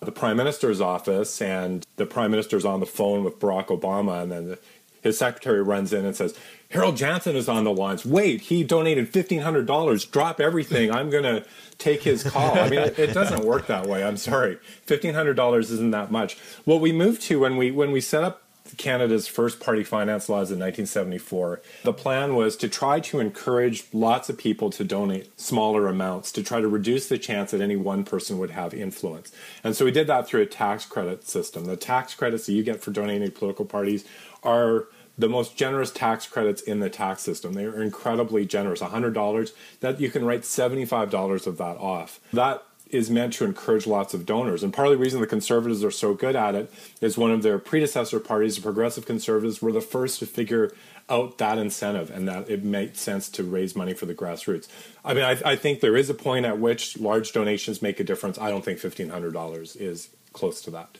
the 0.00 0.12
prime 0.12 0.36
minister's 0.36 0.80
office 0.80 1.40
and 1.40 1.86
the 1.96 2.06
prime 2.06 2.30
minister's 2.30 2.64
on 2.64 2.80
the 2.80 2.86
phone 2.86 3.24
with 3.24 3.38
Barack 3.38 3.68
Obama 3.68 4.22
and 4.22 4.30
then 4.30 4.56
his 5.04 5.18
secretary 5.18 5.62
runs 5.62 5.92
in 5.92 6.04
and 6.04 6.16
says, 6.16 6.36
Harold 6.70 6.96
Jansen 6.96 7.36
is 7.36 7.48
on 7.48 7.62
the 7.62 7.72
lines. 7.72 8.04
Wait, 8.04 8.40
he 8.40 8.64
donated 8.64 9.12
$1,500. 9.12 10.10
Drop 10.10 10.40
everything. 10.40 10.90
I'm 10.90 11.10
going 11.10 11.22
to 11.22 11.44
take 11.78 12.02
his 12.02 12.24
call. 12.24 12.58
I 12.58 12.68
mean, 12.68 12.80
it, 12.80 12.98
it, 12.98 13.14
doesn't 13.14 13.44
work 13.44 13.66
that 13.68 13.86
way. 13.86 14.02
I'm 14.02 14.16
sorry. 14.16 14.58
$1,500 14.86 15.60
isn't 15.60 15.90
that 15.92 16.10
much. 16.10 16.38
What 16.64 16.80
we 16.80 16.90
moved 16.90 17.22
to 17.22 17.38
when 17.38 17.56
we, 17.58 17.70
when 17.70 17.92
we 17.92 18.00
set 18.00 18.24
up 18.24 18.42
Canada's 18.78 19.28
first 19.28 19.60
party 19.60 19.84
finance 19.84 20.28
laws 20.28 20.50
in 20.50 20.58
1974, 20.58 21.60
the 21.82 21.92
plan 21.92 22.34
was 22.34 22.56
to 22.56 22.68
try 22.68 22.98
to 22.98 23.20
encourage 23.20 23.84
lots 23.92 24.30
of 24.30 24.38
people 24.38 24.70
to 24.70 24.84
donate 24.84 25.38
smaller 25.38 25.86
amounts 25.86 26.32
to 26.32 26.42
try 26.42 26.60
to 26.60 26.68
reduce 26.68 27.08
the 27.08 27.18
chance 27.18 27.50
that 27.50 27.60
any 27.60 27.76
one 27.76 28.04
person 28.04 28.38
would 28.38 28.50
have 28.50 28.72
influence. 28.72 29.32
And 29.62 29.76
so 29.76 29.84
we 29.84 29.90
did 29.90 30.06
that 30.06 30.26
through 30.26 30.42
a 30.42 30.46
tax 30.46 30.86
credit 30.86 31.28
system. 31.28 31.66
The 31.66 31.76
tax 31.76 32.14
credits 32.14 32.46
that 32.46 32.52
you 32.52 32.62
get 32.62 32.82
for 32.82 32.90
donating 32.90 33.28
to 33.28 33.30
political 33.30 33.66
parties 33.66 34.04
are 34.42 34.86
the 35.16 35.28
most 35.28 35.56
generous 35.56 35.90
tax 35.90 36.26
credits 36.26 36.62
in 36.62 36.80
the 36.80 36.90
tax 36.90 37.22
system. 37.22 37.52
They 37.52 37.64
are 37.64 37.82
incredibly 37.82 38.44
generous. 38.46 38.80
$100 38.80 39.52
that 39.80 40.00
you 40.00 40.10
can 40.10 40.24
write 40.24 40.42
$75 40.42 41.46
of 41.46 41.58
that 41.58 41.76
off. 41.76 42.20
That 42.32 42.62
is 42.90 43.10
meant 43.10 43.32
to 43.34 43.44
encourage 43.44 43.86
lots 43.86 44.14
of 44.14 44.26
donors. 44.26 44.62
And 44.62 44.72
part 44.72 44.86
of 44.88 44.92
the 44.92 44.98
reason 44.98 45.20
the 45.20 45.26
conservatives 45.26 45.82
are 45.82 45.90
so 45.90 46.14
good 46.14 46.36
at 46.36 46.54
it 46.54 46.72
is 47.00 47.18
one 47.18 47.30
of 47.30 47.42
their 47.42 47.58
predecessor 47.58 48.20
parties, 48.20 48.56
the 48.56 48.62
progressive 48.62 49.06
conservatives, 49.06 49.60
were 49.60 49.72
the 49.72 49.80
first 49.80 50.20
to 50.20 50.26
figure 50.26 50.72
out 51.08 51.38
that 51.38 51.58
incentive 51.58 52.10
and 52.10 52.26
that 52.28 52.48
it 52.48 52.64
made 52.64 52.96
sense 52.96 53.28
to 53.28 53.42
raise 53.42 53.76
money 53.76 53.94
for 53.94 54.06
the 54.06 54.14
grassroots. 54.14 54.68
I 55.04 55.12
mean, 55.12 55.24
I, 55.24 55.38
I 55.44 55.56
think 55.56 55.80
there 55.80 55.96
is 55.96 56.08
a 56.08 56.14
point 56.14 56.46
at 56.46 56.58
which 56.58 56.98
large 56.98 57.32
donations 57.32 57.82
make 57.82 58.00
a 58.00 58.04
difference. 58.04 58.38
I 58.38 58.50
don't 58.50 58.64
think 58.64 58.78
$1,500 58.78 59.76
is 59.80 60.08
close 60.32 60.62
to 60.62 60.70
that. 60.72 60.98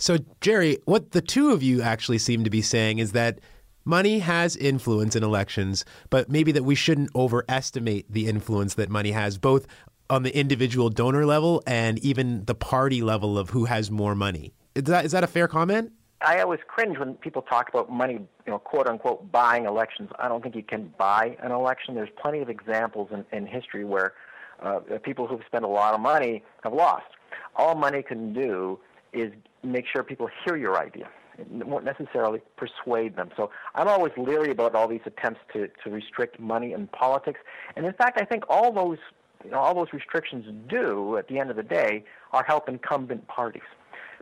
So, 0.00 0.16
Gerry, 0.40 0.78
what 0.86 1.10
the 1.10 1.20
two 1.20 1.50
of 1.50 1.62
you 1.62 1.82
actually 1.82 2.16
seem 2.16 2.42
to 2.44 2.50
be 2.50 2.62
saying 2.62 3.00
is 3.00 3.12
that 3.12 3.38
money 3.84 4.20
has 4.20 4.56
influence 4.56 5.14
in 5.14 5.22
elections, 5.22 5.84
but 6.08 6.30
maybe 6.30 6.52
that 6.52 6.64
we 6.64 6.74
shouldn't 6.74 7.10
overestimate 7.14 8.10
the 8.10 8.26
influence 8.26 8.74
that 8.74 8.88
money 8.88 9.10
has, 9.10 9.36
both 9.36 9.66
on 10.08 10.22
the 10.22 10.34
individual 10.34 10.88
donor 10.88 11.26
level 11.26 11.62
and 11.66 11.98
even 11.98 12.46
the 12.46 12.54
party 12.54 13.02
level 13.02 13.36
of 13.36 13.50
who 13.50 13.66
has 13.66 13.90
more 13.90 14.14
money. 14.14 14.54
Is 14.74 14.84
that, 14.84 15.04
is 15.04 15.12
that 15.12 15.22
a 15.22 15.26
fair 15.26 15.46
comment? 15.46 15.92
I 16.22 16.40
always 16.40 16.60
cringe 16.66 16.98
when 16.98 17.14
people 17.14 17.42
talk 17.42 17.68
about 17.68 17.90
money, 17.90 18.14
you 18.14 18.52
know, 18.52 18.58
quote 18.58 18.86
unquote, 18.86 19.30
buying 19.30 19.66
elections. 19.66 20.08
I 20.18 20.28
don't 20.28 20.42
think 20.42 20.56
you 20.56 20.62
can 20.62 20.94
buy 20.96 21.36
an 21.42 21.52
election. 21.52 21.94
There's 21.94 22.10
plenty 22.20 22.40
of 22.40 22.48
examples 22.48 23.10
in, 23.12 23.26
in 23.36 23.46
history 23.46 23.84
where 23.84 24.14
uh, 24.62 24.80
people 25.02 25.26
who've 25.26 25.44
spent 25.46 25.64
a 25.64 25.68
lot 25.68 25.92
of 25.92 26.00
money 26.00 26.42
have 26.62 26.72
lost. 26.72 27.06
All 27.54 27.74
money 27.74 28.02
can 28.02 28.32
do 28.32 28.78
is 29.12 29.32
make 29.62 29.84
sure 29.92 30.02
people 30.02 30.28
hear 30.44 30.56
your 30.56 30.78
idea. 30.78 31.08
It 31.38 31.66
won't 31.66 31.84
necessarily 31.84 32.40
persuade 32.56 33.16
them. 33.16 33.30
So 33.36 33.50
I'm 33.74 33.88
always 33.88 34.12
leery 34.16 34.50
about 34.50 34.74
all 34.74 34.88
these 34.88 35.00
attempts 35.06 35.40
to, 35.54 35.68
to 35.84 35.90
restrict 35.90 36.38
money 36.38 36.72
in 36.72 36.86
politics. 36.88 37.40
And 37.76 37.86
in 37.86 37.92
fact, 37.94 38.20
I 38.20 38.24
think 38.24 38.44
all 38.48 38.72
those 38.72 38.98
you 39.44 39.50
know, 39.50 39.58
all 39.58 39.74
those 39.74 39.92
restrictions 39.92 40.44
do, 40.68 41.16
at 41.16 41.28
the 41.28 41.38
end 41.38 41.50
of 41.50 41.56
the 41.56 41.62
day, 41.62 42.04
are 42.32 42.44
help 42.44 42.68
incumbent 42.68 43.26
parties. 43.26 43.62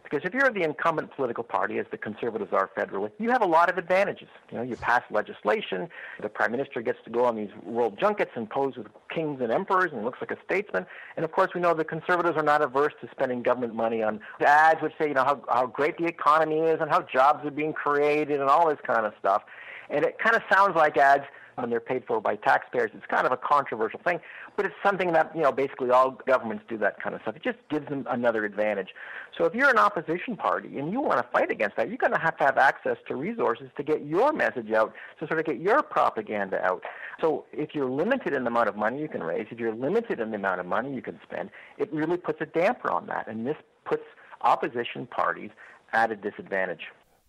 Because 0.08 0.24
if 0.24 0.32
you're 0.32 0.50
the 0.50 0.62
incumbent 0.62 1.10
political 1.14 1.44
party, 1.44 1.78
as 1.78 1.86
the 1.90 1.98
Conservatives 1.98 2.52
are 2.52 2.70
federally, 2.76 3.10
you 3.18 3.30
have 3.30 3.42
a 3.42 3.46
lot 3.46 3.68
of 3.68 3.76
advantages. 3.76 4.28
You 4.50 4.58
know, 4.58 4.62
you 4.62 4.76
pass 4.76 5.02
legislation, 5.10 5.88
the 6.22 6.28
Prime 6.28 6.50
Minister 6.52 6.80
gets 6.80 6.98
to 7.04 7.10
go 7.10 7.24
on 7.24 7.36
these 7.36 7.50
world 7.62 7.98
junkets 8.00 8.30
and 8.34 8.48
pose 8.48 8.76
with 8.76 8.86
kings 9.14 9.40
and 9.42 9.52
emperors 9.52 9.90
and 9.92 10.04
looks 10.04 10.18
like 10.20 10.30
a 10.30 10.38
statesman. 10.44 10.86
And 11.16 11.24
of 11.24 11.32
course, 11.32 11.50
we 11.54 11.60
know 11.60 11.74
the 11.74 11.84
Conservatives 11.84 12.36
are 12.36 12.42
not 12.42 12.62
averse 12.62 12.94
to 13.02 13.08
spending 13.10 13.42
government 13.42 13.74
money 13.74 14.02
on 14.02 14.20
ads 14.40 14.80
which 14.80 14.92
say, 14.98 15.08
you 15.08 15.14
know, 15.14 15.24
how, 15.24 15.42
how 15.48 15.66
great 15.66 15.98
the 15.98 16.06
economy 16.06 16.60
is 16.60 16.80
and 16.80 16.90
how 16.90 17.02
jobs 17.02 17.44
are 17.44 17.50
being 17.50 17.72
created 17.72 18.40
and 18.40 18.48
all 18.48 18.68
this 18.68 18.78
kind 18.86 19.04
of 19.04 19.12
stuff. 19.18 19.42
And 19.90 20.04
it 20.04 20.18
kind 20.18 20.36
of 20.36 20.42
sounds 20.50 20.74
like 20.74 20.96
ads 20.96 21.24
when 21.60 21.70
they're 21.70 21.80
paid 21.80 22.04
for 22.06 22.20
by 22.20 22.36
taxpayers. 22.36 22.90
It's 22.94 23.06
kind 23.06 23.26
of 23.26 23.32
a 23.32 23.36
controversial 23.36 24.00
thing, 24.04 24.20
but 24.56 24.66
it's 24.66 24.74
something 24.82 25.12
that, 25.12 25.34
you 25.34 25.42
know, 25.42 25.52
basically 25.52 25.90
all 25.90 26.18
governments 26.26 26.64
do 26.68 26.78
that 26.78 27.02
kind 27.02 27.14
of 27.14 27.22
stuff. 27.22 27.36
It 27.36 27.42
just 27.42 27.58
gives 27.70 27.88
them 27.88 28.06
another 28.10 28.44
advantage. 28.44 28.88
So 29.36 29.44
if 29.44 29.54
you're 29.54 29.70
an 29.70 29.78
opposition 29.78 30.36
party 30.36 30.78
and 30.78 30.92
you 30.92 31.00
want 31.00 31.18
to 31.18 31.28
fight 31.32 31.50
against 31.50 31.76
that, 31.76 31.88
you're 31.88 31.98
going 31.98 32.12
to 32.12 32.18
have 32.18 32.36
to 32.38 32.44
have 32.44 32.58
access 32.58 32.96
to 33.08 33.16
resources 33.16 33.68
to 33.76 33.82
get 33.82 34.04
your 34.04 34.32
message 34.32 34.70
out, 34.72 34.92
to 35.20 35.26
sort 35.26 35.40
of 35.40 35.46
get 35.46 35.60
your 35.60 35.82
propaganda 35.82 36.62
out. 36.64 36.82
So 37.20 37.44
if 37.52 37.74
you're 37.74 37.90
limited 37.90 38.32
in 38.32 38.44
the 38.44 38.50
amount 38.50 38.68
of 38.68 38.76
money 38.76 39.00
you 39.00 39.08
can 39.08 39.22
raise, 39.22 39.46
if 39.50 39.58
you're 39.58 39.74
limited 39.74 40.20
in 40.20 40.30
the 40.30 40.36
amount 40.36 40.60
of 40.60 40.66
money 40.66 40.94
you 40.94 41.02
can 41.02 41.18
spend, 41.22 41.50
it 41.76 41.92
really 41.92 42.16
puts 42.16 42.40
a 42.40 42.46
damper 42.46 42.90
on 42.90 43.06
that. 43.06 43.28
And 43.28 43.46
this 43.46 43.56
puts 43.84 44.02
opposition 44.42 45.06
parties 45.06 45.50
at 45.92 46.10
a 46.10 46.16
disadvantage. 46.16 46.82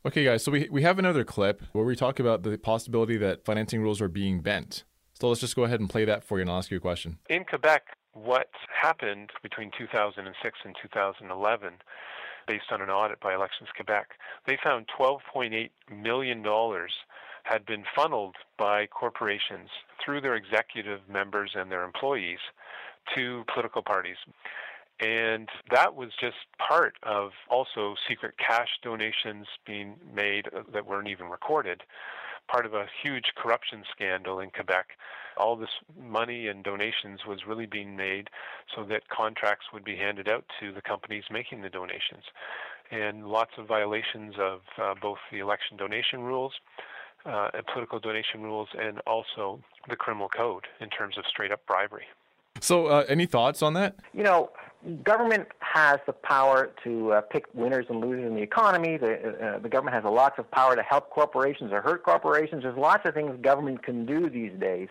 Okay, 0.06 0.24
guys, 0.24 0.46
so 0.46 0.52
we, 0.54 0.70
we 0.72 0.82
have 0.84 0.98
another 0.98 1.26
clip 1.26 1.62
where 1.74 1.84
we 1.84 1.94
talk 1.94 2.22
about 2.22 2.44
the 2.44 2.58
possibility 2.58 3.18
that 3.18 3.44
financing 3.44 3.82
rules 3.82 4.00
are 4.00 4.08
being 4.08 4.40
bent. 4.40 4.86
So 5.14 5.28
let's 5.28 5.42
just 5.42 5.58
go 5.58 5.66
ahead 5.66 5.82
and 5.82 5.90
play 5.90 6.06
that 6.06 6.24
for 6.24 6.38
you 6.38 6.44
and 6.44 6.50
I'll 6.50 6.60
ask 6.60 6.72
you 6.72 6.78
a 6.78 6.80
question. 6.80 7.18
In 7.30 7.44
Quebec, 7.44 7.84
what 8.14 8.48
happened 8.82 9.32
between 9.44 9.72
2006 9.78 10.60
and 10.64 10.76
2011, 10.82 11.74
based 12.48 12.64
on 12.72 12.82
an 12.82 12.90
audit 12.90 13.20
by 13.20 13.34
Elections 13.34 13.68
Quebec, 13.76 14.12
they 14.48 14.58
found 14.64 14.86
$12.8 14.98 15.70
million 15.92 16.46
had 17.44 17.66
been 17.66 17.84
funneled 17.94 18.36
by 18.58 18.86
corporations 18.86 19.70
through 20.04 20.22
their 20.22 20.36
executive 20.36 21.02
members 21.10 21.52
and 21.56 21.70
their 21.70 21.84
employees 21.84 22.40
to 23.16 23.44
political 23.54 23.82
parties. 23.82 24.18
And 25.00 25.48
that 25.72 25.96
was 25.96 26.10
just 26.20 26.36
part 26.58 26.96
of 27.04 27.32
also 27.50 27.96
secret 28.08 28.36
cash 28.38 28.70
donations 28.84 29.48
being 29.66 29.96
made 30.14 30.48
that 30.74 30.86
weren't 30.86 31.08
even 31.08 31.28
recorded. 31.30 31.84
Part 32.50 32.66
of 32.66 32.74
a 32.74 32.88
huge 33.02 33.32
corruption 33.38 33.84
scandal 33.92 34.40
in 34.40 34.50
Quebec. 34.50 34.88
All 35.38 35.56
this 35.56 35.70
money 35.98 36.48
and 36.48 36.64
donations 36.64 37.22
was 37.26 37.46
really 37.48 37.66
being 37.66 37.96
made 37.96 38.30
so 38.76 38.84
that 38.86 39.08
contracts 39.08 39.68
would 39.72 39.86
be 39.86 39.96
handed 39.96 40.28
out 40.28 40.44
to 40.60 40.74
the 40.74 40.82
companies 40.82 41.24
making 41.32 41.62
the 41.62 41.70
donations. 41.70 42.24
And 42.92 43.28
lots 43.28 43.52
of 43.58 43.68
violations 43.68 44.36
of 44.38 44.62
uh, 44.82 44.96
both 45.00 45.20
the 45.32 45.40
election 45.40 45.78
donation 45.78 46.22
rules 46.22 46.54
uh, 47.26 47.50
and 47.54 47.66
political 47.68 48.00
donation 48.00 48.42
rules 48.42 48.68
and 48.78 49.00
also 49.06 49.62
the 49.88 49.96
criminal 49.96 50.28
code 50.28 50.66
in 50.82 50.90
terms 50.90 51.18
of 51.18 51.26
straight 51.28 51.52
up 51.52 51.66
bribery. 51.68 52.06
So, 52.62 52.88
uh, 52.88 53.06
any 53.08 53.26
thoughts 53.26 53.62
on 53.62 53.74
that? 53.74 53.96
You 54.14 54.24
know, 54.24 54.52
government 55.04 55.48
has 55.60 56.00
the 56.06 56.14
power 56.14 56.72
to 56.84 57.14
uh, 57.14 57.22
pick 57.22 57.46
winners 57.54 57.86
and 57.90 58.00
losers 58.00 58.26
in 58.26 58.36
the 58.36 58.42
economy. 58.42 58.98
The, 58.98 59.56
uh, 59.56 59.60
the 59.60 59.70
government 59.70 59.96
has 59.96 60.06
a 60.06 60.10
lots 60.10 60.40
of 60.40 60.50
power 60.52 60.76
to 60.76 60.82
help 60.82 61.10
corporations 61.10 61.72
or 61.72 61.82
hurt 61.82 62.04
corporations. 62.04 62.64
There's 62.64 62.78
lots 62.78 63.08
of 63.08 63.14
things 63.14 63.38
government 63.42 63.84
can 63.84 64.06
do 64.06 64.30
these 64.30 64.52
days 64.60 64.88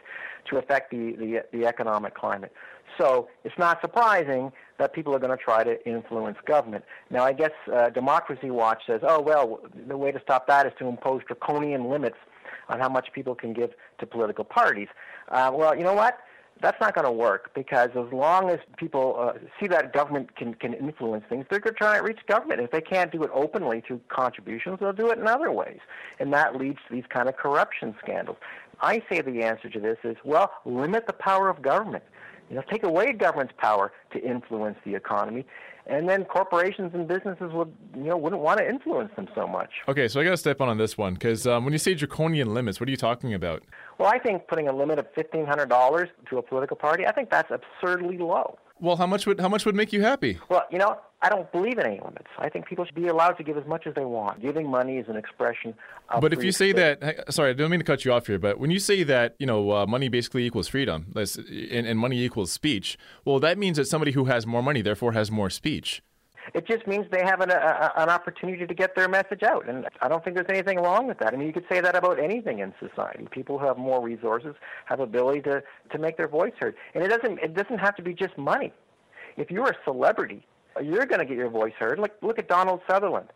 to 0.51 0.59
affect 0.59 0.91
the, 0.91 1.15
the, 1.19 1.45
the 1.53 1.67
economic 1.67 2.15
climate. 2.15 2.53
So 2.99 3.29
it's 3.45 3.57
not 3.59 3.81
surprising 3.81 4.53
that 4.79 4.93
people 4.93 5.15
are 5.15 5.19
going 5.19 5.37
to 5.37 5.43
try 5.43 5.63
to 5.63 5.87
influence 5.89 6.39
government. 6.47 6.85
Now, 7.11 7.25
I 7.25 7.33
guess 7.33 7.53
uh, 7.73 7.91
Democracy 7.91 8.51
Watch 8.51 8.83
says, 8.87 9.01
oh, 9.03 9.21
well, 9.21 9.61
the 9.87 9.97
way 9.97 10.11
to 10.11 10.21
stop 10.21 10.47
that 10.49 10.67
is 10.67 10.73
to 10.79 10.87
impose 10.87 11.23
draconian 11.27 11.89
limits 11.89 12.17
on 12.69 12.81
how 12.81 12.89
much 12.89 13.09
people 13.15 13.35
can 13.35 13.53
give 13.53 13.71
to 14.01 14.07
political 14.07 14.45
parties. 14.45 14.89
Uh, 15.29 15.51
well, 15.53 15.77
you 15.77 15.85
know 15.85 15.95
what? 15.95 16.19
That's 16.61 16.81
not 16.81 16.95
going 16.95 17.05
to 17.05 17.13
work 17.13 17.51
because 17.55 17.91
as 17.91 18.13
long 18.13 18.51
as 18.51 18.59
people 18.77 19.17
uh, 19.19 19.33
see 19.61 19.67
that 19.69 19.93
government 19.93 20.35
can, 20.37 20.55
can 20.55 20.75
influence 20.75 21.25
things, 21.29 21.47
they're 21.51 21.61
going 21.61 21.75
to 21.75 21.79
try 21.79 21.99
to 21.99 22.03
reach 22.03 22.21
government. 22.27 22.61
If 22.61 22.71
they 22.71 22.81
can't 22.81 23.13
do 23.13 23.23
it 23.23 23.31
openly 23.33 23.83
through 23.87 24.01
contributions, 24.09 24.79
they'll 24.81 24.93
do 24.93 25.11
it 25.11 25.19
in 25.19 25.27
other 25.27 25.53
ways. 25.53 25.79
And 26.19 26.33
that 26.33 26.57
leads 26.57 26.79
to 26.89 26.95
these 26.95 27.05
kind 27.09 27.29
of 27.29 27.37
corruption 27.37 27.95
scandals. 28.03 28.39
I 28.81 29.03
say 29.11 29.21
the 29.21 29.43
answer 29.43 29.69
to 29.69 29.81
this 29.81 29.99
is, 30.05 30.17
well, 30.25 30.53
limit 30.65 31.07
the 31.07 31.13
power 31.13 31.49
of 31.49 31.63
government. 31.63 32.05
You 32.49 32.57
know, 32.57 32.63
take 32.71 32.83
away 32.83 33.13
government's 33.13 33.53
power 33.59 33.93
to 34.13 34.23
influence 34.23 34.79
the 34.85 34.95
economy, 34.95 35.45
and 35.89 36.09
then 36.09 36.25
corporations 36.25 36.93
and 36.95 37.09
businesses 37.09 37.53
would, 37.53 37.73
you 37.97 38.05
know, 38.05 38.17
wouldn't 38.17 38.43
want 38.43 38.59
to 38.59 38.69
influence 38.69 39.11
them 39.17 39.29
so 39.35 39.47
much. 39.47 39.71
Okay, 39.89 40.07
so 40.07 40.21
I 40.21 40.25
got 40.25 40.31
to 40.31 40.37
step 40.37 40.61
on 40.61 40.69
on 40.69 40.79
this 40.79 40.99
one 40.99 41.15
because 41.15 41.47
um, 41.47 41.65
when 41.65 41.73
you 41.73 41.79
say 41.79 41.95
draconian 41.95 42.53
limits, 42.55 42.79
what 42.79 42.89
are 42.89 42.91
you 42.91 42.97
talking 42.97 43.35
about? 43.35 43.63
Well, 43.99 44.09
I 44.09 44.19
think 44.19 44.47
putting 44.49 44.69
a 44.69 44.73
limit 44.73 44.99
of 44.99 45.07
fifteen 45.15 45.47
hundred 45.47 45.69
dollars 45.69 46.09
to 46.31 46.39
a 46.39 46.43
political 46.43 46.77
party, 46.77 47.07
I 47.07 47.13
think 47.13 47.31
that's 47.31 47.51
absurdly 47.51 48.19
low. 48.19 48.59
Well, 48.81 48.97
how 48.97 49.07
much 49.07 49.27
would 49.27 49.41
how 49.41 49.49
much 49.49 49.67
would 49.67 49.75
make 49.75 49.93
you 49.93 50.03
happy? 50.03 50.39
Well, 50.49 50.65
you 50.71 50.79
know, 50.79 50.99
I 51.21 51.29
don't 51.29 51.51
believe 51.51 51.79
in 51.79 51.87
any 51.87 52.01
limits. 52.01 52.29
I 52.39 52.49
think 52.49 52.67
people 52.67 52.85
should 52.85 52.95
be 52.95 53.09
allowed 53.09 53.33
to 53.33 53.43
give 53.43 53.57
as 53.57 53.67
much 53.67 53.87
as 53.87 53.95
they 53.95 54.05
want. 54.05 54.41
Giving 54.41 54.69
money 54.69 54.99
is 54.99 55.09
an 55.09 55.17
expression 55.17 55.75
of. 56.11 56.21
But 56.21 56.33
if 56.33 56.45
you 56.45 56.53
say 56.53 56.71
speech. 56.71 57.01
that, 57.01 57.33
sorry, 57.33 57.51
I 57.51 57.53
don't 57.55 57.71
mean 57.71 57.81
to 57.81 57.85
cut 57.85 58.05
you 58.05 58.13
off 58.13 58.29
here, 58.29 58.39
but 58.39 58.61
when 58.61 58.71
you 58.71 58.79
say 58.79 59.03
that, 59.03 59.35
you 59.39 59.47
know, 59.47 59.73
uh, 59.73 59.87
money 59.87 60.09
basically 60.09 60.47
equals 60.47 60.69
freedom, 60.69 61.13
and, 61.17 61.87
and 61.87 61.99
money 61.99 62.23
equals 62.23 62.53
speech, 62.53 62.97
well, 63.25 63.41
that 63.41 63.59
means 63.59 63.79
that 63.79 63.87
somebody 63.87 64.13
who 64.13 64.27
has 64.27 64.47
more 64.47 64.63
money 64.63 64.81
therefore 64.81 65.13
has 65.13 65.31
more 65.31 65.51
speech. 65.51 66.03
It 66.55 66.67
just 66.67 66.87
means 66.87 67.07
they 67.11 67.25
have 67.25 67.41
an, 67.41 67.51
a, 67.51 67.93
an 67.97 68.09
opportunity 68.09 68.67
to 68.67 68.75
get 68.75 68.95
their 68.95 69.09
message 69.09 69.43
out, 69.43 69.69
and 69.69 69.87
I 70.01 70.09
don't 70.09 70.23
think 70.25 70.37
there's 70.37 70.49
anything 70.49 70.79
wrong 70.79 71.07
with 71.07 71.19
that. 71.19 71.33
I 71.33 71.37
mean, 71.37 71.47
you 71.47 71.53
could 71.53 71.67
say 71.71 71.81
that 71.81 71.95
about 71.95 72.19
anything 72.19 72.61
in 72.61 72.75
society. 72.81 73.27
People 73.31 73.59
who 73.59 73.67
have 73.67 73.77
more 73.79 74.03
resources 74.03 74.55
have 74.87 75.01
ability 75.01 75.43
to, 75.43 75.63
to 75.91 75.99
make 75.99 76.17
their 76.17 76.29
voice 76.29 76.55
heard, 76.59 76.75
and 76.95 77.05
it 77.05 77.09
doesn't 77.09 77.39
it 77.41 77.55
doesn't 77.55 77.79
have 77.79 77.97
to 77.97 78.03
be 78.03 78.15
just 78.15 78.37
money. 78.39 78.73
If 79.37 79.51
you're 79.51 79.69
a 79.69 79.77
celebrity, 79.85 80.47
you're 80.83 81.07
going 81.07 81.21
to 81.21 81.25
get 81.25 81.37
your 81.37 81.51
voice 81.51 81.75
heard. 81.79 81.99
Look 81.99 82.13
look 82.23 82.39
at 82.39 82.49
Donald 82.49 82.81
Sutherland. 82.89 83.29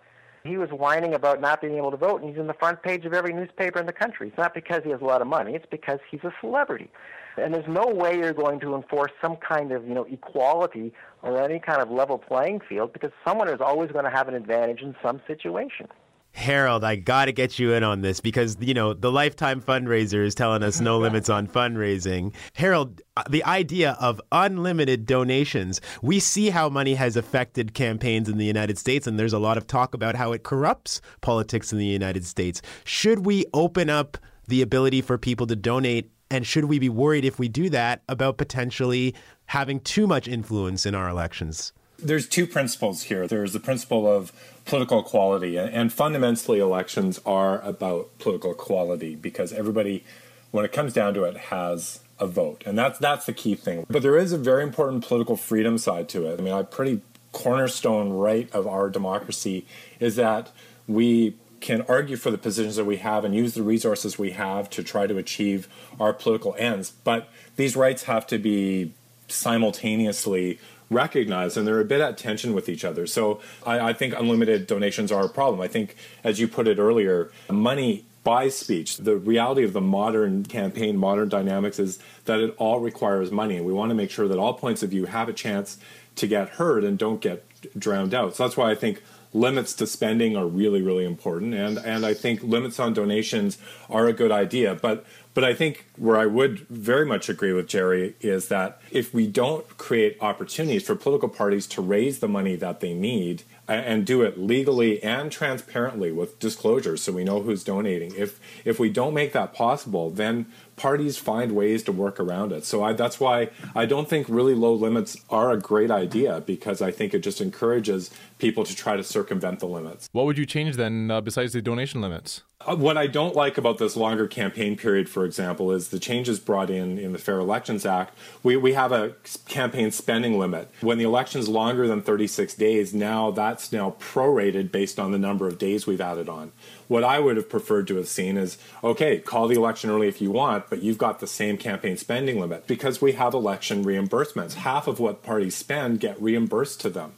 He 0.45 0.57
was 0.57 0.71
whining 0.71 1.15
about 1.15 1.41
not 1.41 1.61
being 1.61 1.77
able 1.77 1.91
to 1.93 1.97
vote, 1.97 2.21
and 2.21 2.29
he's 2.29 2.39
in 2.39 2.49
the 2.49 2.55
front 2.55 2.83
page 2.83 3.05
of 3.05 3.15
every 3.15 3.33
newspaper 3.33 3.79
in 3.79 3.87
the 3.87 3.93
country. 3.93 4.29
It's 4.29 4.39
not 4.39 4.55
because 4.55 4.83
he 4.83 4.91
has 4.91 5.01
a 5.01 5.05
lot 5.05 5.21
of 5.21 5.29
money; 5.29 5.55
it's 5.55 5.67
because 5.71 6.01
he's 6.11 6.25
a 6.25 6.33
celebrity. 6.41 6.91
And 7.37 7.55
there's 7.55 7.69
no 7.69 7.87
way 7.87 8.19
you're 8.19 8.35
going 8.35 8.61
to 8.61 8.75
enforce 8.75 9.13
some 9.23 9.37
kind 9.37 9.73
of, 9.73 9.87
you 9.87 9.95
know, 9.95 10.05
equality 10.05 10.93
or 11.23 11.41
any 11.41 11.61
kind 11.61 11.81
of 11.81 11.91
level 11.91 12.19
playing 12.19 12.61
field 12.69 12.93
because 12.93 13.11
someone 13.27 13.49
is 13.49 13.61
always 13.61 13.91
going 13.91 14.05
to 14.05 14.11
have 14.11 14.29
an 14.29 14.35
advantage 14.35 14.83
in 14.83 14.95
some 15.03 15.23
situation. 15.27 15.89
Harold, 16.33 16.83
I 16.83 16.97
got 16.97 17.27
to 17.27 17.33
get 17.33 17.59
you 17.59 17.73
in 17.73 17.83
on 17.83 18.01
this 18.01 18.21
because, 18.21 18.57
you 18.59 18.75
know, 18.75 18.95
the 18.95 19.13
Lifetime 19.13 19.61
fundraiser 19.61 20.25
is 20.25 20.35
telling 20.35 20.63
us 20.63 20.81
no 20.81 20.99
limits 21.01 21.29
on 21.29 21.47
fundraising. 21.47 22.33
Harold, 22.55 23.03
uh, 23.17 23.23
the 23.29 23.45
idea 23.45 23.97
of 24.01 24.21
unlimited 24.33 25.07
donations, 25.07 25.81
we 26.01 26.19
see 26.19 26.51
how 26.51 26.69
money 26.69 26.95
has 26.95 27.17
affected 27.17 27.75
campaigns 27.75 28.29
in 28.29 28.39
the 28.39 28.47
United 28.47 28.79
States, 28.79 29.07
and 29.07 29.19
there's 29.19 29.35
a 29.35 29.39
lot 29.39 29.59
of 29.59 29.67
talk 29.67 29.95
about 29.95 30.17
how 30.17 30.33
it 30.33 30.43
corrupts 30.43 31.01
politics 31.21 31.73
in 31.73 31.79
the 31.79 31.87
United 31.87 32.25
States. 32.25 32.63
Should 32.85 33.27
we 33.27 33.45
open 33.53 33.91
up 33.91 34.17
the 34.49 34.63
ability 34.63 35.03
for 35.03 35.19
people 35.19 35.47
to 35.47 35.57
donate? 35.57 36.11
And 36.31 36.47
should 36.47 36.65
we 36.65 36.79
be 36.79 36.89
worried 36.89 37.27
if 37.27 37.39
we 37.39 37.49
do 37.49 37.69
that 37.71 38.03
about 38.09 38.39
potentially 38.39 39.15
having 39.47 39.81
too 39.81 40.07
much 40.07 40.27
influence 40.27 40.87
in 40.87 40.95
our 40.95 41.11
elections? 41.11 41.75
there's 42.03 42.29
two 42.29 42.47
principles 42.47 43.05
here. 43.05 43.27
There's 43.27 43.53
the 43.53 43.61
principle 43.61 44.11
of 44.11 44.33
political 44.65 45.01
equality, 45.01 45.59
and 45.59 45.93
fundamentally, 45.93 46.61
elections 46.61 47.21
are 47.27 47.61
about 47.63 48.17
political 48.19 48.53
equality 48.53 49.15
because 49.15 49.53
everybody, 49.53 50.05
when 50.51 50.65
it 50.65 50.73
comes 50.73 50.93
down 50.93 51.15
to 51.15 51.25
it, 51.25 51.37
has 51.37 52.01
a 52.19 52.27
vote, 52.27 52.63
and 52.65 52.79
that's 52.79 52.99
that's 52.99 53.27
the 53.27 53.33
key 53.33 53.55
thing. 53.55 53.87
But 53.89 54.03
there 54.03 54.17
is 54.17 54.33
a 54.33 54.39
very 54.39 54.63
important 54.63 55.05
political 55.05 55.37
freedom 55.37 55.79
side 55.79 56.09
to 56.11 56.27
it. 56.27 56.39
I 56.39 56.43
mean, 56.43 56.53
a 56.53 56.65
pretty 56.65 57.01
cornerstone 57.33 58.11
right 58.11 58.51
of 58.53 58.67
our 58.67 58.89
democracy 58.91 59.67
is 59.99 60.17
that 60.17 60.51
we 60.87 61.37
can 61.61 61.83
argue 61.83 62.17
for 62.17 62.31
the 62.31 62.39
positions 62.39 62.77
that 62.77 62.85
we 62.85 62.97
have 62.99 63.25
and 63.25 63.35
use 63.35 63.55
the 63.55 63.63
resources 63.63 64.19
we 64.19 64.33
have 64.33 64.69
to 64.69 64.83
try 64.83 65.07
to 65.07 65.17
achieve 65.17 65.69
our 65.99 66.13
political 66.13 66.55
ends. 66.59 66.91
But 66.91 67.29
these 67.57 67.77
rights 67.77 68.05
have 68.05 68.27
to 68.29 68.39
be 68.39 68.93
simultaneously 69.29 70.59
recognized 70.93 71.57
and 71.57 71.67
they're 71.67 71.81
a 71.81 71.85
bit 71.85 72.01
at 72.01 72.19
tension 72.19 72.55
with 72.55 72.69
each 72.69 72.85
other. 72.85 73.07
So 73.07 73.41
I, 73.65 73.91
I 73.91 73.93
think 73.93 74.15
unlimited 74.15 74.67
donations 74.67 75.11
are 75.11 75.25
a 75.25 75.29
problem. 75.29 75.61
I 75.61 75.69
think, 75.69 75.97
as 76.23 76.41
you 76.41 76.49
put 76.49 76.69
it 76.69 76.79
earlier, 76.79 77.31
money 77.51 78.05
buys 78.25 78.57
speech. 78.57 78.99
The 78.99 79.17
reality 79.17 79.65
of 79.65 79.73
the 79.73 79.81
modern 79.81 80.45
campaign, 80.45 80.97
modern 80.97 81.29
dynamics 81.29 81.79
is 81.79 81.99
that 82.27 82.41
it 82.41 82.55
all 82.59 82.81
requires 82.81 83.31
money. 83.31 83.57
And 83.57 83.67
we 83.67 83.73
want 83.73 83.91
to 83.91 83.95
make 83.95 84.11
sure 84.11 84.29
that 84.29 84.39
all 84.39 84.55
points 84.55 84.83
of 84.83 84.91
view 84.91 85.07
have 85.07 85.29
a 85.29 85.33
chance 85.33 85.79
to 86.17 86.27
get 86.27 86.51
heard 86.51 86.85
and 86.85 86.99
don't 86.99 87.21
get 87.21 87.45
drowned 87.79 88.15
out. 88.15 88.37
So 88.37 88.45
that's 88.45 88.57
why 88.57 88.71
I 88.71 88.75
think 88.75 89.03
limits 89.35 89.73
to 89.73 89.87
spending 89.87 90.37
are 90.37 90.47
really 90.47 90.83
really 90.83 91.05
important 91.05 91.55
and 91.55 91.79
and 91.79 92.05
I 92.05 92.13
think 92.13 92.43
limits 92.43 92.79
on 92.79 92.93
donations 92.93 93.57
are 93.89 94.07
a 94.07 94.13
good 94.13 94.31
idea 94.31 94.75
but 94.75 95.07
But 95.35 95.45
I 95.45 95.55
think 95.55 95.87
where 95.97 96.17
I 96.17 96.27
would 96.27 96.61
very 96.69 97.07
much 97.07 97.29
agree 97.29 97.53
with 97.53 97.67
Gerry 97.67 98.15
is 98.21 98.49
that 98.49 98.81
if 98.91 99.15
we 99.15 99.27
don't 99.27 99.67
create 99.79 100.19
opportunities 100.21 100.87
for 100.87 100.95
political 100.95 101.29
parties 101.29 101.67
to 101.69 101.81
raise 101.81 102.19
the 102.19 102.29
money 102.29 102.55
that 102.57 102.81
they 102.81 102.93
need 102.93 103.45
and 103.67 104.05
do 104.05 104.23
it 104.23 104.39
legally 104.39 105.03
and 105.03 105.33
transparently 105.33 106.13
with 106.13 106.39
disclosures 106.39 107.01
so 107.01 107.13
we 107.13 107.25
know 107.25 107.41
who's 107.41 107.65
donating, 107.65 108.13
if 108.15 108.39
if 108.65 108.79
we 108.79 108.91
don't 108.91 109.15
make 109.15 109.33
that 109.33 109.55
possible, 109.55 110.11
then 110.11 110.47
parties 110.77 111.17
find 111.17 111.53
ways 111.53 111.83
to 111.85 111.93
work 111.93 112.19
around 112.19 112.53
it. 112.53 112.65
So 112.65 112.83
I, 112.83 112.93
that's 112.93 113.21
why 113.21 113.51
I 113.75 113.87
don't 113.87 114.09
think 114.09 114.27
really 114.29 114.55
low 114.55 114.75
limits 114.75 115.17
are 115.31 115.53
a 115.53 115.59
great 115.59 115.91
idea 115.91 116.43
because 116.45 116.83
I 116.83 116.91
think 116.91 117.15
it 117.15 117.21
just 117.21 117.41
encourages 117.41 118.11
people 118.43 118.65
to 118.65 118.75
try 118.75 118.97
to 118.97 119.05
circumvent 119.05 119.61
the 119.61 119.67
limits. 119.67 120.09
What 120.11 120.27
would 120.27 120.37
you 120.37 120.45
change 120.45 120.75
then 120.75 121.13
uh, 121.13 121.21
besides 121.21 121.53
the 121.53 121.63
donation 121.63 122.01
limits? 122.01 122.43
Uh, 122.61 122.75
What 122.75 122.99
I 122.99 123.07
don't 123.07 123.37
like 123.37 123.57
about 123.57 123.79
this 123.79 123.97
longer 123.97 124.27
campaign 124.27 124.77
period, 124.77 125.09
for 125.09 125.25
example, 125.25 125.71
is 125.71 125.89
the 125.91 126.01
changes 126.01 126.41
brought 126.41 126.69
in 126.69 126.99
in 126.99 127.13
the 127.13 127.21
Fair 127.21 127.39
Elections 127.39 127.87
Act. 127.87 128.19
We, 128.43 128.57
we 128.57 128.73
have 128.73 128.91
a 128.91 129.15
campaign 129.47 129.93
spending 129.93 130.41
limit. 130.41 130.69
When 130.81 130.99
the 130.99 131.05
election 131.05 131.41
is 131.41 131.49
longer 131.49 131.87
than 131.87 132.03
36 132.03 132.55
days, 132.55 132.93
now 132.93 133.31
that's 133.31 133.71
now 133.73 133.95
prorated 134.01 134.73
based 134.73 134.99
on 134.99 135.13
the 135.13 135.19
number 135.19 135.47
of 135.47 135.57
days 135.57 135.87
we've 135.87 136.01
added 136.01 136.29
on. 136.29 136.51
What 136.89 137.05
I 137.05 137.21
would 137.21 137.37
have 137.37 137.49
preferred 137.49 137.87
to 137.87 137.97
have 137.97 138.09
seen 138.09 138.37
is 138.37 138.59
okay, 138.83 139.19
call 139.21 139.47
the 139.47 139.57
election 139.57 139.89
early 139.89 140.09
if 140.09 140.21
you 140.21 140.33
want, 140.33 140.69
but 140.69 140.83
you've 140.83 140.99
got 140.99 141.21
the 141.21 141.29
same 141.29 141.57
campaign 141.57 141.97
spending 141.97 142.41
limit 142.41 142.67
because 142.67 143.01
we 143.01 143.13
have 143.13 143.35
election 143.35 143.85
reimbursements. 143.85 144.55
Half 144.55 144.89
of 144.89 144.99
what 144.99 145.23
parties 145.23 145.55
spend 145.55 146.01
get 146.01 146.21
reimbursed 146.21 146.81
to 146.81 146.91
them. 146.91 147.13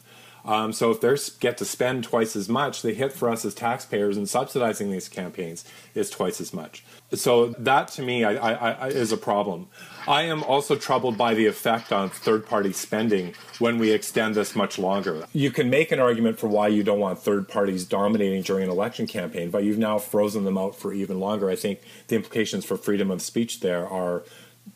Um, 0.44 0.72
so 0.72 0.90
if 0.90 1.00
they 1.00 1.16
get 1.40 1.57
to 1.59 1.64
spend 1.64 2.04
twice 2.04 2.37
as 2.37 2.48
much, 2.48 2.83
the 2.83 2.92
hit 2.92 3.12
for 3.12 3.30
us 3.30 3.44
as 3.44 3.54
taxpayers 3.54 4.16
in 4.16 4.26
subsidizing 4.26 4.90
these 4.90 5.09
campaigns 5.09 5.64
is 5.94 6.11
twice 6.11 6.40
as 6.40 6.52
much. 6.52 6.85
So 7.12 7.48
that 7.59 7.88
to 7.88 8.02
me 8.02 8.24
I, 8.24 8.35
I, 8.35 8.70
I, 8.72 8.87
is 8.88 9.11
a 9.11 9.16
problem. 9.16 9.68
I 10.07 10.22
am 10.22 10.42
also 10.42 10.76
troubled 10.76 11.16
by 11.16 11.33
the 11.33 11.46
effect 11.46 11.92
on 11.92 12.11
third-party 12.11 12.74
spending 12.74 13.35
when 13.59 13.78
we 13.78 13.92
extend 13.92 14.35
this 14.35 14.54
much 14.54 14.78
longer. 14.78 15.26
You 15.33 15.50
can 15.50 15.70
make 15.70 15.92
an 15.92 16.00
argument 16.00 16.38
for 16.38 16.48
why 16.48 16.68
you 16.68 16.83
don't 16.83 17.00
want 17.00 17.18
third 17.18 17.48
parties 17.48 17.87
dominating 17.87 18.42
during 18.42 18.64
an 18.64 18.70
election 18.70 19.07
campaign, 19.07 19.50
but 19.50 19.64
you've 19.64 19.78
now 19.78 19.98
frozen 19.98 20.44
them 20.44 20.59
out 20.59 20.76
for 20.76 20.92
even 20.92 21.20
longer. 21.20 21.48
I 21.48 21.57
think 21.57 21.80
the 22.09 22.16
implications 22.16 22.66
for 22.66 22.76
freedom 22.76 23.11
of 23.11 23.22
speech 23.22 23.61
there 23.61 23.88
are 23.88 24.24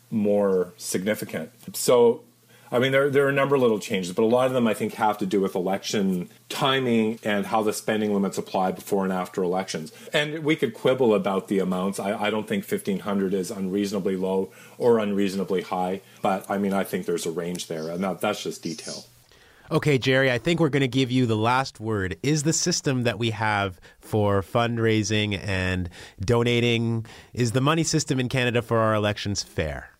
more 0.09 0.73
significant. 0.77 1.51
So 1.75 2.23
I 2.71 2.79
mean, 2.79 2.91
there, 2.91 3.09
there 3.09 3.25
are 3.25 3.29
a 3.29 3.33
number 3.33 3.55
of 3.55 3.61
little 3.61 3.79
changes, 3.79 4.13
but 4.13 4.21
a 4.21 4.27
lot 4.27 4.47
of 4.47 4.53
them 4.53 4.67
I 4.67 4.73
think 4.73 4.93
have 4.93 5.17
to 5.19 5.25
do 5.25 5.41
with 5.41 5.55
election 5.55 6.29
timing 6.49 7.19
and 7.23 7.47
how 7.47 7.63
the 7.63 7.73
spending 7.73 8.13
limits 8.13 8.37
apply 8.37 8.71
before 8.71 9.03
and 9.03 9.13
after 9.13 9.41
elections. 9.41 9.91
And 10.13 10.43
we 10.43 10.55
could 10.55 10.73
quibble 10.73 11.13
about 11.15 11.47
the 11.47 11.59
amounts. 11.59 11.99
I, 11.99 12.13
I 12.13 12.29
don't 12.29 12.47
think 12.47 12.69
1500 12.69 13.33
is 13.33 13.49
unreasonably 13.49 14.15
low 14.15 14.51
or 14.77 14.99
unreasonably 14.99 15.61
high, 15.61 16.01
but 16.21 16.49
I 16.49 16.57
mean, 16.57 16.73
I 16.73 16.83
think 16.83 17.05
there's 17.05 17.25
a 17.25 17.31
range 17.31 17.67
there, 17.67 17.89
and 17.89 18.03
that, 18.03 18.21
that's 18.21 18.43
just 18.43 18.61
detail. 18.61 19.05
Okay, 19.71 19.99
Gerry, 19.99 20.31
I 20.31 20.39
think 20.39 20.59
we're 20.59 20.69
going 20.69 20.81
to 20.81 20.87
give 20.87 21.11
you 21.11 21.27
the 21.27 21.37
last 21.37 21.79
word. 21.79 22.17
Is 22.23 22.41
the 22.41 22.53
system 22.53 23.03
that 23.03 23.19
we 23.19 23.29
have 23.29 23.79
for 23.99 24.41
fundraising 24.41 25.39
and 25.39 25.89
donating, 26.19 27.05
is 27.33 27.51
the 27.51 27.61
money 27.61 27.83
system 27.83 28.19
in 28.19 28.29
Canada 28.29 28.63
for 28.63 28.79
our 28.79 28.95
elections 28.95 29.43
fair? 29.43 29.91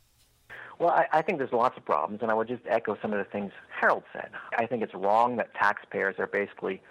Well, 0.80 0.92
I, 0.92 1.08
I 1.12 1.22
think 1.22 1.38
there's 1.40 1.52
lots 1.52 1.78
of 1.78 1.84
problems, 1.84 2.22
and 2.22 2.32
I 2.32 2.34
would 2.34 2.48
just 2.48 2.64
echo 2.68 2.98
some 3.02 3.12
of 3.12 3.20
the 3.20 3.30
things 3.30 3.52
Harold 3.80 4.04
said. 4.14 4.30
I 4.58 4.66
think 4.66 4.82
it's 4.82 4.94
wrong 4.94 5.36
that 5.36 5.54
taxpayers 5.54 6.16
are 6.20 6.28
basically 6.28 6.82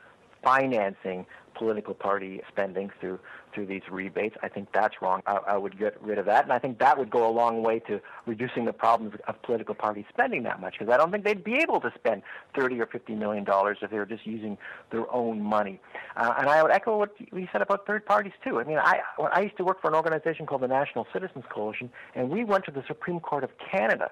financing 0.44 1.26
political 1.54 1.94
party 1.94 2.42
spending 2.48 2.90
through 3.00 3.18
through 3.54 3.66
these 3.66 3.82
rebates. 3.90 4.36
I 4.42 4.48
think 4.48 4.68
that's 4.72 5.00
wrong. 5.00 5.22
I, 5.26 5.38
I 5.48 5.56
would 5.56 5.78
get 5.78 6.00
rid 6.02 6.18
of 6.18 6.26
that, 6.26 6.44
and 6.44 6.52
I 6.52 6.58
think 6.58 6.78
that 6.78 6.98
would 6.98 7.10
go 7.10 7.28
a 7.28 7.32
long 7.32 7.62
way 7.62 7.78
to 7.80 8.00
reducing 8.26 8.64
the 8.64 8.72
problems 8.72 9.14
of 9.26 9.40
political 9.42 9.74
parties 9.74 10.04
spending 10.08 10.42
that 10.44 10.60
much. 10.60 10.76
Because 10.78 10.92
I 10.92 10.96
don't 10.96 11.10
think 11.10 11.24
they'd 11.24 11.44
be 11.44 11.56
able 11.56 11.80
to 11.80 11.92
spend 11.94 12.22
thirty 12.56 12.80
or 12.80 12.86
fifty 12.86 13.14
million 13.14 13.44
dollars 13.44 13.78
if 13.82 13.90
they 13.90 13.98
were 13.98 14.06
just 14.06 14.26
using 14.26 14.58
their 14.90 15.10
own 15.12 15.40
money. 15.42 15.80
Uh, 16.16 16.34
and 16.38 16.48
I 16.48 16.62
would 16.62 16.72
echo 16.72 16.98
what 16.98 17.14
we 17.32 17.48
said 17.52 17.62
about 17.62 17.86
third 17.86 18.04
parties 18.06 18.32
too. 18.44 18.60
I 18.60 18.64
mean, 18.64 18.78
I 18.78 19.00
I 19.32 19.40
used 19.40 19.56
to 19.58 19.64
work 19.64 19.80
for 19.80 19.88
an 19.88 19.94
organization 19.94 20.46
called 20.46 20.62
the 20.62 20.68
National 20.68 21.06
Citizens 21.12 21.44
Coalition, 21.48 21.90
and 22.14 22.30
we 22.30 22.44
went 22.44 22.64
to 22.66 22.70
the 22.70 22.84
Supreme 22.86 23.20
Court 23.20 23.44
of 23.44 23.50
Canada 23.70 24.10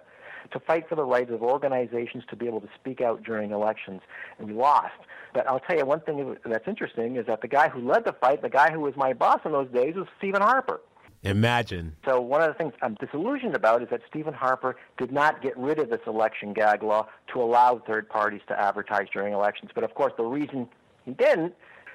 to 0.52 0.60
fight 0.60 0.88
for 0.88 0.94
the 0.94 1.04
rights 1.04 1.30
of 1.30 1.42
organizations 1.42 2.24
to 2.30 2.36
be 2.36 2.46
able 2.46 2.60
to 2.60 2.68
speak 2.78 3.00
out 3.00 3.22
during 3.22 3.50
elections, 3.50 4.00
and 4.38 4.48
we 4.48 4.54
lost. 4.54 4.94
But 5.34 5.46
I'll 5.46 5.60
tell 5.60 5.76
you 5.76 5.84
one 5.84 6.00
thing 6.00 6.36
that's 6.44 6.66
interesting 6.66 7.16
is 7.16 7.26
that 7.26 7.42
the 7.42 7.48
guy 7.48 7.68
who 7.68 7.80
led 7.80 8.04
the 8.04 8.12
fight, 8.12 8.42
the 8.42 8.48
guy 8.48 8.70
who 8.70 8.80
was 8.80 8.94
my 8.96 9.12
boss 9.12 9.40
in 9.44 9.52
those 9.52 9.68
days, 9.70 9.94
was 9.94 10.06
Stephen 10.18 10.42
Harper. 10.42 10.80
Imagine. 11.22 11.96
So 12.04 12.20
one 12.20 12.42
of 12.42 12.48
the 12.48 12.54
things 12.54 12.72
I'm 12.82 12.94
disillusioned 12.94 13.56
about 13.56 13.82
is 13.82 13.88
that 13.90 14.00
Stephen 14.08 14.34
Harper 14.34 14.76
did 14.96 15.10
not 15.10 15.42
get 15.42 15.56
rid 15.58 15.78
of 15.78 15.90
this 15.90 16.00
election 16.06 16.52
gag 16.52 16.82
law 16.82 17.08
to 17.32 17.42
allow 17.42 17.82
third 17.84 18.08
parties 18.08 18.42
to 18.48 18.58
advertise 18.58 19.08
during 19.12 19.32
elections. 19.32 19.70
But 19.74 19.82
of 19.82 19.94
course, 19.94 20.12
the 20.16 20.24
reason 20.24 20.68
he 21.04 21.12
didn't 21.12 21.54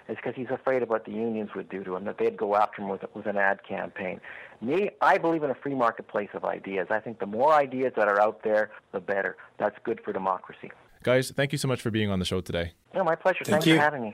is 0.10 0.18
because 0.18 0.34
he's 0.36 0.50
afraid 0.50 0.84
of 0.84 0.90
what 0.90 1.06
the 1.06 1.12
unions 1.12 1.52
would 1.56 1.70
do 1.70 1.84
to 1.84 1.96
him, 1.96 2.06
that 2.06 2.18
they'd 2.18 2.38
go 2.38 2.56
after 2.56 2.82
him 2.82 2.90
with, 2.90 3.02
with 3.14 3.26
an 3.26 3.38
ad 3.38 3.60
campaign. 3.68 4.20
Me, 4.62 4.90
I 5.02 5.18
believe 5.18 5.44
in 5.44 5.50
a 5.50 5.56
free 5.56 5.76
marketplace 5.76 6.30
of 6.34 6.46
ideas. 6.46 6.88
I 6.90 7.00
think 7.00 7.20
the 7.20 7.26
more 7.26 7.54
ideas 7.54 7.94
that 7.96 8.08
are 8.08 8.20
out 8.20 8.44
there, 8.44 8.72
the 8.92 9.00
better. 9.00 9.38
That's 9.58 9.76
good 9.84 10.02
for 10.04 10.14
democracy. 10.14 10.72
Guys, 11.04 11.32
thank 11.32 11.52
you 11.52 11.58
so 11.58 11.68
much 11.68 11.82
for 11.82 11.90
being 11.90 12.12
on 12.12 12.20
the 12.20 12.26
show 12.26 12.42
today. 12.42 12.74
No, 12.94 13.04
my 13.04 13.16
pleasure. 13.16 13.44
Thank 13.44 13.64
Thanks 13.64 13.68
you. 13.68 13.76
for 13.76 13.82
having 13.82 14.04
me. 14.04 14.14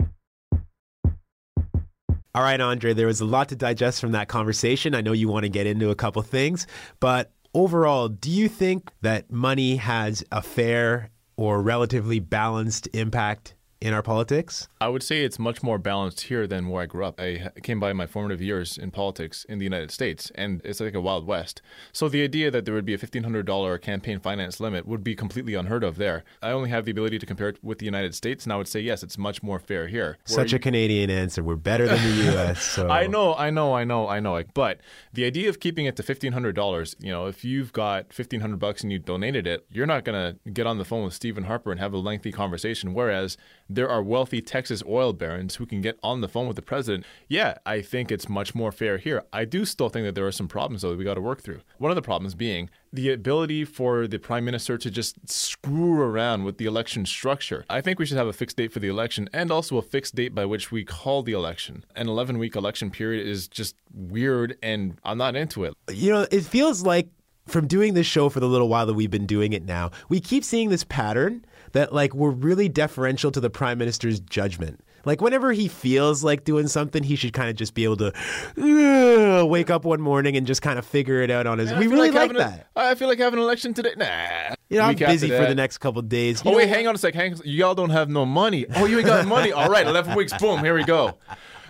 All 2.34 2.44
right, 2.44 2.60
Andray, 2.60 2.96
there 2.96 3.08
was 3.08 3.20
a 3.20 3.26
lot 3.26 3.50
to 3.50 3.56
digest 3.56 4.00
from 4.00 4.12
that 4.12 4.28
conversation. 4.28 4.94
I 4.94 5.02
know 5.02 5.12
you 5.12 5.28
want 5.28 5.44
to 5.44 5.50
get 5.50 5.66
into 5.66 5.90
a 5.90 5.96
couple 5.96 6.22
things, 6.22 6.68
but 7.00 7.32
overall, 7.54 8.10
do 8.10 8.30
you 8.30 8.48
think 8.48 8.92
that 9.02 9.32
money 9.32 9.78
has 9.78 10.24
a 10.32 10.44
fair 10.44 11.10
or 11.36 11.62
relatively 11.62 12.20
balanced 12.20 12.88
impact 12.94 13.56
in 13.80 13.94
our 13.94 14.02
politics? 14.02 14.68
I 14.82 14.88
would 14.88 15.04
say 15.04 15.24
it's 15.24 15.38
much 15.38 15.62
more 15.62 15.78
balanced 15.78 16.22
here 16.22 16.48
than 16.48 16.70
where 16.70 16.84
I 16.84 16.86
grew 16.86 17.06
up. 17.06 17.20
I 17.20 17.50
came 17.62 17.80
by 17.80 17.94
my 17.94 18.08
formative 18.08 18.42
years 18.42 18.78
in 18.78 18.92
politics 18.92 19.46
in 19.48 19.60
the 19.60 19.64
United 19.64 19.92
States, 19.92 20.32
and 20.36 20.62
it's 20.64 20.80
like 20.80 20.96
a 20.96 21.02
wild 21.02 21.28
west. 21.28 21.62
So 21.92 22.10
the 22.10 22.24
idea 22.24 22.50
that 22.52 22.66
there 22.66 22.74
would 22.74 22.86
be 22.86 22.94
a 22.94 22.98
$1,500 22.98 23.82
campaign 23.82 24.20
finance 24.20 24.60
limit 24.60 24.88
would 24.88 25.04
be 25.04 25.16
completely 25.16 25.54
unheard 25.54 25.84
of 25.84 25.98
there. 25.98 26.24
I 26.42 26.52
only 26.52 26.70
have 26.70 26.86
the 26.86 26.92
ability 26.92 27.20
to 27.20 27.26
compare 27.26 27.50
it 27.50 27.64
with 27.64 27.80
the 27.80 27.86
United 27.86 28.16
States, 28.16 28.44
and 28.44 28.54
I 28.54 28.58
would 28.58 28.68
say, 28.68 28.80
yes, 28.80 29.04
it's 29.04 29.18
much 29.18 29.44
more 29.44 29.60
fair 29.60 29.88
here. 29.88 30.18
Such 30.26 30.54
a 30.54 30.60
Canadian 30.60 31.10
answer. 31.10 31.44
We're 31.44 31.56
better 31.56 31.88
than 31.88 32.02
the 32.02 32.24
U.S. 32.32 32.62
So 32.62 32.90
I 32.90 33.08
know, 33.08 33.36
I 33.36 33.50
know, 33.50 33.74
I 33.74 33.84
know, 33.84 34.08
I 34.08 34.20
know. 34.20 34.42
But 34.54 34.80
the 35.14 35.26
idea 35.26 35.50
of 35.50 35.60
keeping 35.60 35.86
it 35.86 35.96
to 35.98 36.04
fifteen 36.04 36.34
hundred 36.34 36.56
dollars, 36.56 36.96
you 37.00 37.12
know, 37.12 37.28
if 37.28 37.44
you've 37.44 37.74
got 37.74 38.14
fifteen 38.14 38.42
hundred 38.42 38.60
bucks 38.60 38.84
and 38.84 38.92
you 38.92 39.00
donated 39.00 39.48
it, 39.48 39.66
you're 39.72 39.86
not 39.86 40.04
gonna 40.04 40.38
get 40.54 40.68
on 40.68 40.78
the 40.78 40.86
phone 40.86 41.04
with 41.04 41.14
Stephen 41.14 41.46
Harper 41.46 41.72
and 41.72 41.80
have 41.80 41.94
a 41.94 41.98
lengthy 41.98 42.32
conversation. 42.32 42.94
Whereas 42.94 43.38
there 43.70 43.90
are 43.90 44.02
wealthy 44.02 44.42
Texas 44.42 44.84
oil 44.88 45.14
barons 45.14 45.56
who 45.56 45.66
can 45.66 45.82
get 45.82 46.00
on 46.04 46.22
the 46.22 46.28
phone 46.28 46.48
with 46.48 46.56
the 46.56 46.62
president. 46.62 47.06
Yeah, 47.28 47.56
I 47.66 47.82
think 47.82 48.12
it's 48.12 48.30
much 48.30 48.56
more 48.56 48.72
fair 48.72 48.98
here. 48.98 49.24
I 49.34 49.46
do 49.46 49.66
still 49.66 49.90
think 49.90 50.06
that 50.06 50.16
there 50.16 50.26
are 50.26 50.32
some 50.32 50.48
problems 50.48 50.82
though 50.82 50.92
that 50.92 50.98
we 50.98 51.04
got 51.04 51.16
to 51.16 51.22
work 51.22 51.42
through. 51.42 51.62
One 51.78 51.92
of 51.92 51.96
the 51.96 52.02
problems 52.02 52.36
being 52.36 52.70
the 52.94 53.12
ability 53.12 53.66
for 53.66 54.08
the 54.08 54.18
prime 54.18 54.46
minister 54.46 54.78
to 54.78 54.90
just 54.90 55.30
screw 55.30 56.02
around 56.02 56.44
with 56.46 56.58
the 56.58 56.66
election 56.66 57.06
structure. 57.06 57.66
I 57.70 57.82
think 57.82 58.00
we 58.00 58.06
should 58.06 58.18
have 58.18 58.28
a 58.28 58.34
fixed 58.34 58.58
date 58.58 58.72
for 58.72 58.80
the 58.80 58.88
election 58.88 59.30
and 59.34 59.52
also 59.52 59.78
a 59.78 59.82
fixed 59.82 60.16
date 60.16 60.34
by 60.34 60.46
which 60.46 60.72
we 60.72 60.86
call 60.86 61.22
the 61.24 61.34
election. 61.34 61.84
An 61.96 62.08
11 62.08 62.38
week 62.38 62.56
election 62.56 62.90
period 62.90 63.28
is 63.28 63.48
just 63.48 63.76
weird 63.94 64.58
and 64.64 64.98
I'm 65.04 65.18
not 65.18 65.36
into 65.36 65.66
it. 65.66 65.74
you 65.92 66.12
know, 66.12 66.26
it 66.32 66.42
feels 66.42 66.84
like 66.84 67.10
from 67.48 67.68
doing 67.68 67.94
this 67.94 68.06
show 68.06 68.30
for 68.30 68.40
the 68.40 68.48
little 68.48 68.68
while 68.68 68.86
that 68.86 68.94
we've 68.94 69.12
been 69.12 69.26
doing 69.26 69.54
it 69.54 69.64
now, 69.64 69.92
we 70.10 70.20
keep 70.20 70.44
seeing 70.44 70.70
this 70.70 70.84
pattern 70.84 71.46
that 71.74 71.94
like 71.94 72.14
we're 72.14 72.30
really 72.32 72.70
deferential 72.70 73.32
to 73.32 73.40
the 73.40 73.50
prime 73.50 73.78
minister's 73.78 74.20
judgment. 74.20 74.82
Like 75.06 75.22
whenever 75.22 75.54
he 75.54 75.70
feels 75.70 76.22
like 76.24 76.44
doing 76.44 76.68
something, 76.68 77.02
he 77.02 77.16
should 77.16 77.32
kind 77.32 77.50
of 77.50 77.56
just 77.56 77.74
be 77.74 77.86
able 77.86 77.96
to 77.98 78.12
uh, 78.58 79.46
wake 79.46 79.70
up 79.70 79.86
one 79.86 80.02
morning 80.02 80.36
and 80.36 80.46
just 80.46 80.62
kind 80.62 80.78
of 80.78 80.86
figure 80.86 81.22
it 81.22 81.32
out 81.32 81.48
on 81.48 81.60
his. 81.60 81.72
I 81.72 81.80
we 81.80 81.88
really 81.88 82.12
like, 82.12 82.32
a- 82.32 82.34
that. 82.34 82.68
I 82.76 82.96
feel 82.96 83.08
like 83.08 83.20
having 83.20 83.40
an 83.40 83.44
election 83.46 83.74
today. 83.74 83.94
Nah. 83.96 84.56
you 84.70 84.78
know, 84.78 84.84
I'm 84.84 84.96
busy 84.96 85.30
for 85.30 85.46
the 85.46 85.56
next 85.56 85.78
couple 85.78 86.02
days. 86.02 86.44
You 86.44 86.52
Oh, 86.52 86.56
wait, 86.58 86.68
know- 86.68 86.74
hang 86.76 86.88
on 86.88 86.96
a 86.96 86.98
sec. 86.98 87.14
Hang 87.14 87.34
on. 87.36 87.42
Y'all 87.46 87.76
don't 87.76 87.92
have 87.92 88.10
no 88.10 88.26
money. 88.26 88.66
Oh, 88.76 88.86
you 88.86 88.98
ain't 88.98 89.08
got 89.08 89.26
money. 89.28 89.52
All 89.54 89.70
right, 89.70 89.88
11 89.88 90.14
weeks. 90.16 90.34
Boom, 90.38 90.60
here 90.60 90.74
we 90.76 90.84
go. 90.84 91.18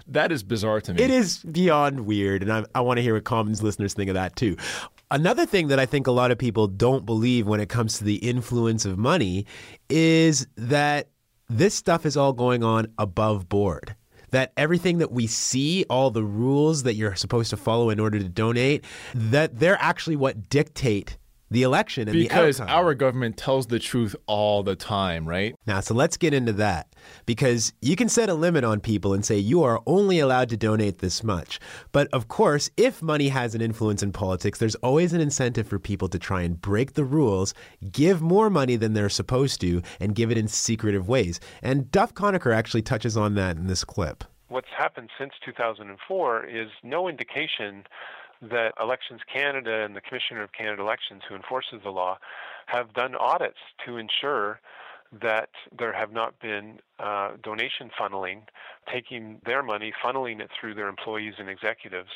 That 0.07 0.31
is 0.31 0.41
bizarre 0.41 0.79
to 0.81 0.93
me. 0.93 1.03
It 1.03 1.09
is 1.11 1.39
beyond 1.43 2.01
weird, 2.07 2.41
and 2.41 2.51
I, 2.51 2.65
I 2.73 2.81
want 2.81 2.97
to 2.97 3.01
hear 3.03 3.13
what 3.13 3.25
Commons 3.25 3.61
listeners 3.61 3.93
think 3.93 4.09
of 4.09 4.13
that 4.15 4.35
too. 4.35 4.55
Another 5.09 5.45
thing 5.45 5.69
that 5.69 5.79
I 5.79 5.85
think 5.85 6.05
a 6.05 6.11
lot 6.11 6.31
of 6.31 6.37
people 6.37 6.67
don't 6.67 7.05
believe 7.05 7.47
when 7.47 7.61
it 7.61 7.69
comes 7.69 7.97
to 7.97 8.03
the 8.03 8.15
influence 8.15 8.83
of 8.83 8.97
money 8.97 9.45
is 9.89 10.47
that 10.57 11.07
this 11.47 11.73
stuff 11.73 12.05
is 12.05 12.17
all 12.17 12.33
going 12.33 12.61
on 12.61 12.87
above 12.97 13.47
board. 13.47 13.95
That 14.31 14.51
everything 14.57 14.97
that 14.97 15.13
we 15.13 15.25
see, 15.25 15.85
all 15.89 16.11
the 16.11 16.25
rules 16.25 16.83
that 16.83 16.95
you're 16.95 17.15
supposed 17.15 17.51
to 17.51 17.57
follow 17.57 17.89
in 17.89 18.01
order 18.01 18.19
to 18.19 18.27
donate, 18.27 18.83
that 19.15 19.59
they're 19.59 19.77
actually 19.79 20.17
what 20.17 20.49
dictate 20.49 21.17
the 21.49 21.63
election 21.63 22.07
and 22.07 22.17
Because 22.17 22.57
the 22.57 22.63
outcome. 22.63 22.77
our 22.77 22.93
government 22.93 23.37
tells 23.37 23.67
the 23.67 23.79
truth 23.79 24.15
all 24.25 24.63
the 24.63 24.75
time, 24.75 25.27
right? 25.27 25.55
Now, 25.65 25.79
so 25.79 25.93
let's 25.93 26.17
get 26.17 26.33
into 26.33 26.53
that 26.53 26.87
because 27.25 27.73
you 27.81 27.95
can 27.95 28.09
set 28.09 28.29
a 28.29 28.33
limit 28.33 28.63
on 28.63 28.79
people 28.79 29.13
and 29.13 29.23
say 29.23 29.37
you 29.37 29.63
are 29.63 29.81
only 29.85 30.19
allowed 30.19 30.49
to 30.49 30.57
donate 30.57 30.99
this 30.99 31.23
much. 31.23 31.59
But 31.91 32.07
of 32.11 32.27
course, 32.27 32.69
if 32.77 33.01
money 33.01 33.29
has 33.29 33.55
an 33.55 33.61
influence 33.61 34.03
in 34.03 34.11
politics, 34.11 34.59
there's 34.59 34.75
always 34.75 35.13
an 35.13 35.21
incentive 35.21 35.67
for 35.67 35.79
people 35.79 36.09
to 36.09 36.19
try 36.19 36.41
and 36.41 36.59
break 36.59 36.93
the 36.93 37.05
rules, 37.05 37.53
give 37.91 38.21
more 38.21 38.49
money 38.49 38.75
than 38.75 38.93
they're 38.93 39.09
supposed 39.09 39.61
to, 39.61 39.81
and 39.99 40.15
give 40.15 40.31
it 40.31 40.37
in 40.37 40.47
secretive 40.47 41.07
ways. 41.07 41.39
And 41.61 41.89
Duff 41.91 42.13
Conacher 42.13 42.53
actually 42.53 42.81
touches 42.81 43.15
on 43.15 43.35
that 43.35 43.57
in 43.57 43.67
this 43.67 43.83
clip. 43.83 44.23
What's 44.49 44.67
happened 44.77 45.09
since 45.19 45.33
2004 45.43 46.45
is 46.45 46.69
no 46.83 47.07
indication 47.09 47.83
that 48.41 48.73
Elections 48.81 49.21
Canada 49.31 49.83
and 49.83 49.95
the 49.95 50.01
Commissioner 50.01 50.43
of 50.43 50.51
Canada 50.51 50.81
Elections, 50.81 51.23
who 51.27 51.35
enforces 51.35 51.79
the 51.83 51.89
law, 51.89 52.17
have 52.67 52.93
done 52.93 53.15
audits 53.15 53.57
to 53.85 53.97
ensure 53.97 54.59
that 55.21 55.49
there 55.77 55.93
have 55.93 56.11
not 56.11 56.39
been 56.39 56.79
uh, 56.99 57.31
donation 57.41 57.89
funneling, 57.99 58.41
taking 58.91 59.39
their 59.45 59.63
money, 59.63 59.93
funneling 60.03 60.41
it 60.41 60.49
through 60.59 60.73
their 60.75 60.89
employees 60.89 61.35
and 61.39 61.49
executives, 61.49 62.09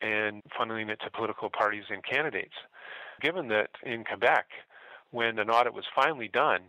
and 0.00 0.42
funneling 0.58 0.88
it 0.90 0.98
to 1.04 1.10
political 1.10 1.48
parties 1.48 1.84
and 1.90 2.04
candidates. 2.04 2.54
Given 3.20 3.48
that 3.48 3.70
in 3.84 4.04
Quebec, 4.04 4.46
when 5.10 5.38
an 5.38 5.48
audit 5.48 5.72
was 5.72 5.84
finally 5.94 6.28
done, 6.28 6.60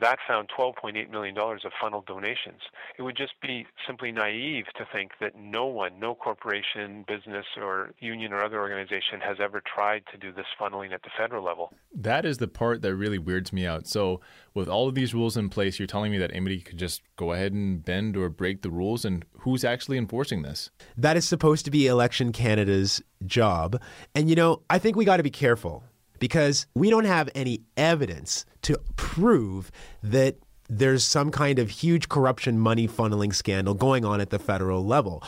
that 0.00 0.18
found 0.26 0.48
$12.8 0.56 1.10
million 1.10 1.36
of 1.36 1.72
funneled 1.80 2.06
donations. 2.06 2.60
It 2.96 3.02
would 3.02 3.16
just 3.16 3.32
be 3.42 3.66
simply 3.86 4.12
naive 4.12 4.66
to 4.76 4.86
think 4.92 5.12
that 5.20 5.36
no 5.36 5.66
one, 5.66 5.98
no 5.98 6.14
corporation, 6.14 7.04
business, 7.08 7.46
or 7.56 7.92
union 7.98 8.32
or 8.32 8.44
other 8.44 8.60
organization 8.60 9.20
has 9.20 9.38
ever 9.42 9.60
tried 9.60 10.02
to 10.12 10.18
do 10.18 10.32
this 10.32 10.46
funneling 10.60 10.92
at 10.92 11.02
the 11.02 11.10
federal 11.18 11.44
level. 11.44 11.72
That 11.92 12.24
is 12.24 12.38
the 12.38 12.48
part 12.48 12.82
that 12.82 12.94
really 12.94 13.18
weirds 13.18 13.52
me 13.52 13.66
out. 13.66 13.86
So, 13.88 14.20
with 14.54 14.68
all 14.68 14.88
of 14.88 14.94
these 14.94 15.14
rules 15.14 15.36
in 15.36 15.48
place, 15.48 15.78
you're 15.78 15.86
telling 15.86 16.10
me 16.10 16.18
that 16.18 16.30
anybody 16.32 16.60
could 16.60 16.78
just 16.78 17.02
go 17.16 17.32
ahead 17.32 17.52
and 17.52 17.84
bend 17.84 18.16
or 18.16 18.28
break 18.28 18.62
the 18.62 18.70
rules, 18.70 19.04
and 19.04 19.24
who's 19.40 19.64
actually 19.64 19.98
enforcing 19.98 20.42
this? 20.42 20.70
That 20.96 21.16
is 21.16 21.26
supposed 21.26 21.64
to 21.64 21.70
be 21.70 21.86
Election 21.86 22.32
Canada's 22.32 23.02
job. 23.26 23.80
And, 24.14 24.28
you 24.28 24.36
know, 24.36 24.62
I 24.70 24.78
think 24.78 24.96
we 24.96 25.04
got 25.04 25.18
to 25.18 25.22
be 25.22 25.30
careful 25.30 25.84
because 26.18 26.66
we 26.74 26.90
don't 26.90 27.04
have 27.04 27.28
any 27.34 27.62
evidence 27.76 28.44
to 28.62 28.78
prove 28.96 29.70
that 30.02 30.36
there's 30.68 31.04
some 31.04 31.30
kind 31.30 31.58
of 31.58 31.70
huge 31.70 32.08
corruption 32.08 32.58
money 32.58 32.86
funneling 32.86 33.34
scandal 33.34 33.74
going 33.74 34.04
on 34.04 34.20
at 34.20 34.30
the 34.30 34.38
federal 34.38 34.84
level. 34.84 35.22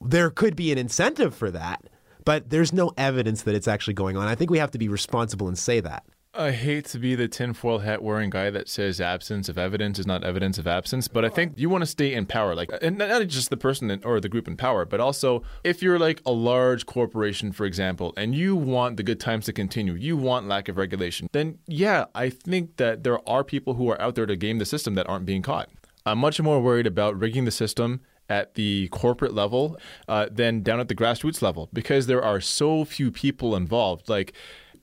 There 0.00 0.30
could 0.30 0.56
be 0.56 0.72
an 0.72 0.78
incentive 0.78 1.34
for 1.34 1.50
that, 1.50 1.84
but 2.24 2.50
there's 2.50 2.72
no 2.72 2.92
evidence 2.96 3.42
that 3.42 3.54
it's 3.54 3.68
actually 3.68 3.94
going 3.94 4.16
on. 4.16 4.26
I 4.26 4.34
think 4.34 4.50
we 4.50 4.58
have 4.58 4.70
to 4.72 4.78
be 4.78 4.88
responsible 4.88 5.48
and 5.48 5.58
say 5.58 5.80
that. 5.80 6.04
I 6.32 6.52
hate 6.52 6.84
to 6.86 6.98
be 7.00 7.16
the 7.16 7.26
tinfoil 7.26 7.80
hat 7.80 8.04
wearing 8.04 8.30
guy 8.30 8.50
that 8.50 8.68
says 8.68 9.00
absence 9.00 9.48
of 9.48 9.58
evidence 9.58 9.98
is 9.98 10.06
not 10.06 10.22
evidence 10.22 10.58
of 10.58 10.66
absence, 10.68 11.08
but 11.08 11.24
I 11.24 11.28
think 11.28 11.54
you 11.56 11.68
want 11.68 11.82
to 11.82 11.86
stay 11.86 12.14
in 12.14 12.24
power, 12.24 12.54
like, 12.54 12.70
and 12.80 12.98
not 12.98 13.26
just 13.26 13.50
the 13.50 13.56
person 13.56 13.90
in, 13.90 14.04
or 14.04 14.20
the 14.20 14.28
group 14.28 14.46
in 14.46 14.56
power, 14.56 14.84
but 14.84 15.00
also 15.00 15.42
if 15.64 15.82
you're 15.82 15.98
like 15.98 16.22
a 16.24 16.30
large 16.30 16.86
corporation, 16.86 17.50
for 17.50 17.66
example, 17.66 18.14
and 18.16 18.32
you 18.36 18.54
want 18.54 18.96
the 18.96 19.02
good 19.02 19.18
times 19.18 19.46
to 19.46 19.52
continue, 19.52 19.94
you 19.94 20.16
want 20.16 20.46
lack 20.46 20.68
of 20.68 20.76
regulation, 20.76 21.28
then 21.32 21.58
yeah, 21.66 22.04
I 22.14 22.30
think 22.30 22.76
that 22.76 23.02
there 23.02 23.28
are 23.28 23.42
people 23.42 23.74
who 23.74 23.90
are 23.90 24.00
out 24.00 24.14
there 24.14 24.26
to 24.26 24.36
game 24.36 24.58
the 24.58 24.66
system 24.66 24.94
that 24.94 25.08
aren't 25.08 25.26
being 25.26 25.42
caught. 25.42 25.68
I'm 26.06 26.18
much 26.18 26.40
more 26.40 26.60
worried 26.60 26.86
about 26.86 27.18
rigging 27.18 27.44
the 27.44 27.50
system 27.50 28.02
at 28.28 28.54
the 28.54 28.86
corporate 28.88 29.34
level 29.34 29.76
uh, 30.06 30.28
than 30.30 30.62
down 30.62 30.78
at 30.78 30.86
the 30.86 30.94
grassroots 30.94 31.42
level 31.42 31.68
because 31.72 32.06
there 32.06 32.22
are 32.22 32.40
so 32.40 32.84
few 32.84 33.10
people 33.10 33.56
involved. 33.56 34.08
Like, 34.08 34.32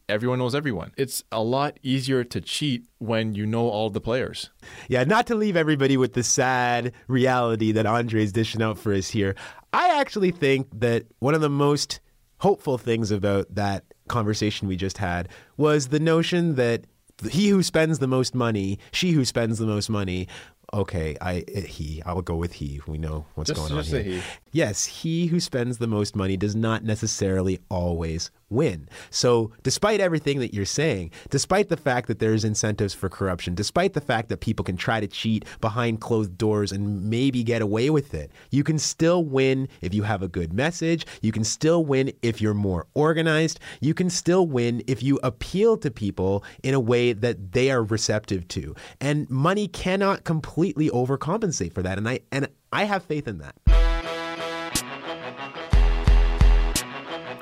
everyone 0.10 0.40
knows 0.40 0.56
everyone. 0.56 0.92
It's 0.98 1.24
a 1.32 1.42
lot 1.44 1.80
easier 1.84 2.24
to 2.24 2.42
cheat 2.42 2.86
when 3.00 3.34
you 3.36 3.46
know 3.46 3.68
all 3.70 3.90
the 3.90 4.02
players. 4.02 4.50
Yeah, 4.88 5.04
not 5.04 5.28
to 5.28 5.36
leave 5.36 5.56
everybody 5.58 5.98
with 5.98 6.14
the 6.14 6.24
sad 6.24 6.94
reality 7.08 7.72
that 7.74 7.86
Andray's 7.86 8.32
dishing 8.32 8.62
out 8.62 8.78
for 8.78 8.94
us 8.94 9.10
here. 9.10 9.36
I 9.74 10.00
actually 10.00 10.32
think 10.32 10.68
that 10.80 11.06
one 11.20 11.34
of 11.34 11.42
the 11.42 11.50
most 11.50 12.00
hopeful 12.40 12.78
things 12.78 13.12
about 13.12 13.54
that 13.56 13.84
conversation 14.08 14.68
we 14.68 14.76
just 14.78 14.98
had 14.98 15.28
was 15.58 15.88
the 15.90 16.00
notion 16.00 16.56
that 16.56 16.86
he 17.30 17.50
who 17.50 17.64
spends 17.64 18.00
the 18.00 18.08
most 18.08 18.34
money, 18.36 18.80
she 18.92 19.12
who 19.12 19.26
spends 19.26 19.58
the 19.58 19.66
most 19.66 19.90
money, 19.90 20.28
okay, 20.74 21.18
I 21.20 21.44
he, 21.68 22.02
I 22.06 22.14
will 22.14 22.22
go 22.22 22.36
with 22.36 22.54
he. 22.54 22.80
We 22.88 22.98
know 22.98 23.26
what's 23.36 23.50
Just- 23.50 23.60
going 23.60 23.78
on 23.78 23.84
here. 23.84 24.22
Yes, 24.52 24.86
he 24.86 25.28
who 25.28 25.40
spends 25.40 25.78
the 25.78 25.88
most 25.88 26.16
money 26.16 26.38
does 26.38 26.56
not 26.56 26.84
necessarily 26.84 27.60
always 27.70 28.32
win. 28.50 28.88
So, 29.10 29.52
despite 29.64 30.00
everything 30.00 30.40
that 30.40 30.54
you're 30.54 30.66
saying, 30.66 31.12
despite 31.30 31.70
the 31.70 31.78
fact 31.78 32.08
that 32.08 32.20
there's 32.20 32.46
incentives 32.46 32.94
for 32.94 33.10
corruption, 33.10 33.56
despite 33.56 33.94
the 33.94 34.02
fact 34.02 34.30
that 34.30 34.40
people 34.40 34.64
can 34.64 34.78
try 34.78 35.00
to 35.00 35.08
cheat 35.08 35.46
behind 35.60 36.00
closed 36.00 36.38
doors 36.38 36.72
and 36.72 37.10
maybe 37.10 37.44
get 37.44 37.62
away 37.62 37.90
with 37.90 38.14
it, 38.14 38.32
you 38.52 38.64
can 38.64 38.80
still 38.80 39.24
win 39.24 39.68
if 39.82 39.94
you 39.94 40.04
have 40.04 40.22
a 40.22 40.28
good 40.28 40.54
message. 40.54 41.06
You 41.22 41.32
can 41.32 41.44
still 41.44 41.84
win 41.84 42.14
if 42.22 42.42
you're 42.42 42.54
more 42.54 42.88
organized. 42.94 43.60
You 43.82 43.94
can 43.94 44.10
still 44.10 44.48
win 44.48 44.82
if 44.88 45.04
you 45.04 45.20
appeal 45.24 45.78
to 45.78 45.92
people 45.92 46.44
in 46.64 46.74
a 46.74 46.80
way 46.80 47.14
that 47.14 47.52
they 47.52 47.70
are 47.72 47.84
receptive 47.84 48.48
to. 48.50 48.76
And 49.02 49.30
money 49.30 49.68
cannot 49.68 50.24
completely 50.24 50.90
overcompensate 50.90 51.74
for 51.74 51.82
that. 51.82 51.98
And 51.98 52.08
I 52.08 52.22
and 52.32 52.48
I 52.72 52.86
have 52.86 53.04
faith 53.04 53.28
in 53.28 53.40
that. 53.40 53.56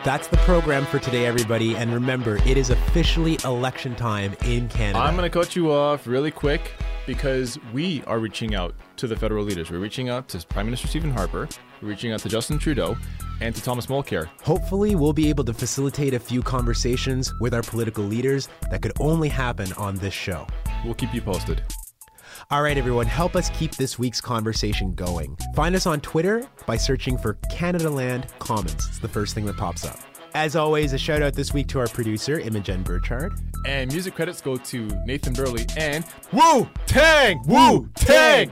That's 0.06 0.28
the 0.28 0.38
program 0.38 0.86
for 0.86 1.00
today, 1.00 1.26
everybody. 1.26 1.76
And 1.76 1.92
remember, 1.92 2.36
it 2.46 2.58
is 2.58 2.70
officially 2.70 3.40
election 3.44 3.96
time 3.96 4.36
in 4.46 4.70
Canada. 4.70 5.00
I'm 5.00 5.16
going 5.16 5.28
to 5.28 5.34
cut 5.34 5.56
you 5.56 5.72
off 5.72 6.06
really 6.06 6.30
quick 6.30 6.74
because 7.08 7.58
we 7.74 8.04
are 8.04 8.20
reaching 8.20 8.54
out 8.54 8.76
to 8.98 9.08
the 9.08 9.16
federal 9.16 9.44
leaders. 9.44 9.72
We're 9.72 9.80
reaching 9.80 10.10
out 10.10 10.28
to 10.30 10.46
Prime 10.46 10.68
Minister 10.68 10.88
Stephen 10.88 11.10
Harper, 11.10 11.50
we're 11.82 11.88
reaching 11.88 12.12
out 12.12 12.20
to 12.20 12.30
Justin 12.30 12.60
Trudeau, 12.60 12.96
and 13.42 13.56
to 13.56 13.64
Thomas 13.64 13.88
Mulcair. 13.88 14.30
Hopefully, 14.44 14.94
we'll 14.94 15.12
be 15.12 15.28
able 15.28 15.44
to 15.44 15.54
facilitate 15.56 16.14
a 16.14 16.20
few 16.20 16.44
conversations 16.44 17.34
with 17.40 17.56
our 17.56 17.64
political 17.64 18.04
leaders 18.04 18.48
that 18.70 18.84
could 18.84 18.94
only 19.00 19.28
happen 19.28 19.74
on 19.74 19.96
this 19.96 20.14
show. 20.14 20.46
We'll 20.84 20.94
keep 20.94 21.16
you 21.16 21.22
posted. 21.22 21.64
All 22.52 22.62
right, 22.62 22.78
everyone, 22.78 23.06
help 23.08 23.36
us 23.36 23.50
keep 23.52 23.76
this 23.76 23.98
week's 24.00 24.20
conversation 24.22 24.94
going. 24.94 25.38
Find 25.56 25.76
us 25.76 25.86
on 25.86 26.00
Twitter 26.02 26.48
by 26.66 26.76
searching 26.78 27.18
for 27.18 27.36
Canadaland 27.52 28.28
Commons. 28.40 28.74
It's 28.88 29.00
the 29.00 29.08
first 29.08 29.34
thing 29.36 29.46
that 29.46 29.56
pops 29.58 29.86
up. 29.86 29.98
As 30.34 30.56
always, 30.58 30.92
a 30.94 30.98
shout 30.98 31.22
out 31.22 31.34
this 31.34 31.54
week 31.54 31.68
to 31.68 31.80
our 31.80 31.88
producer, 31.88 32.40
Imogen 32.40 32.84
Burchard. 32.84 33.34
And 33.66 33.90
music 33.92 34.16
credits 34.16 34.42
go 34.42 34.58
to 34.58 34.88
Nathan 35.06 35.34
Burley 35.34 35.66
and 35.78 36.04
Woo 36.34 36.68
Tang! 36.88 37.42
Wu-Tang! 37.48 38.52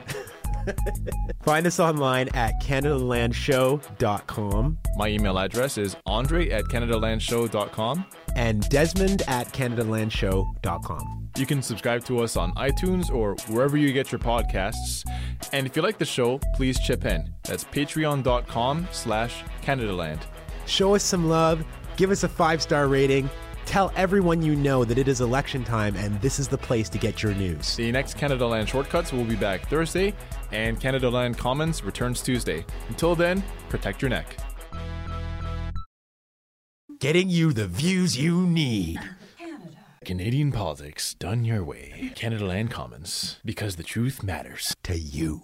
Find 1.43 1.67
us 1.67 1.80
online 1.82 2.30
at 2.34 2.54
CanadaLandShow.com 2.63 4.78
My 4.96 5.10
email 5.10 5.38
address 5.38 5.78
is 5.78 5.98
andray 6.08 6.52
at 6.52 6.63
canadalandshow.com. 6.65 8.06
and 8.38 8.69
Desmond 8.69 9.24
at 9.28 9.52
CanadaLandShow.com. 9.52 11.23
You 11.36 11.48
can 11.48 11.63
subscribe 11.63 12.06
to 12.06 12.22
us 12.22 12.38
on 12.38 12.54
iTunes 12.54 13.12
or 13.12 13.36
wherever 13.52 13.76
you 13.76 13.91
get 13.91 14.12
your 14.12 14.19
podcasts. 14.19 15.04
And 15.52 15.65
if 15.65 15.76
you 15.76 15.82
like 15.82 15.98
the 15.98 16.06
show, 16.06 16.39
please 16.56 16.80
chip 16.80 17.06
in. 17.06 17.34
That's 17.43 17.63
patreon.com 17.63 18.88
slash 18.91 19.43
Canadaland. 19.63 20.22
Show 20.67 20.93
us 20.93 21.04
some 21.04 21.28
love, 21.28 21.65
give 21.98 22.12
us 22.12 22.24
a 22.24 22.30
five 22.30 22.62
star 22.62 22.88
rating, 22.88 23.30
tell 23.65 23.91
everyone 23.96 24.43
you 24.43 24.56
know 24.56 24.86
that 24.86 25.00
it 25.00 25.08
is 25.08 25.22
election 25.22 25.63
time 25.63 25.96
and 25.96 26.22
this 26.22 26.38
is 26.38 26.48
the 26.48 26.58
place 26.58 26.88
to 26.89 27.00
get 27.00 27.24
your 27.24 27.34
news. 27.34 27.76
The 27.76 27.91
next 27.91 28.15
Canadaland 28.17 28.67
Shortcuts 28.67 29.12
will 29.12 29.26
be 29.26 29.36
back 29.36 29.67
Thursday, 29.67 30.13
and 30.52 30.80
Canadaland 30.80 31.38
Commons 31.38 31.84
returns 31.84 32.22
Tuesday. 32.22 32.63
Until 32.89 33.15
then, 33.15 33.43
protect 33.69 34.02
your 34.02 34.10
neck. 34.10 34.38
Getting 37.00 37.30
you 37.30 37.52
the 37.54 37.67
views 37.67 38.17
you 38.17 38.46
need. 38.46 39.00
Canadian 40.04 40.52
politics 40.52 41.13
done 41.13 41.46
your 41.46 41.63
way. 41.63 42.12
Canada 42.16 42.46
Land 42.46 42.72
Commons, 42.72 43.39
because 43.46 43.78
the 43.78 43.84
truth 43.84 44.22
matters. 44.22 44.76
To 44.84 44.98
you. 44.98 45.44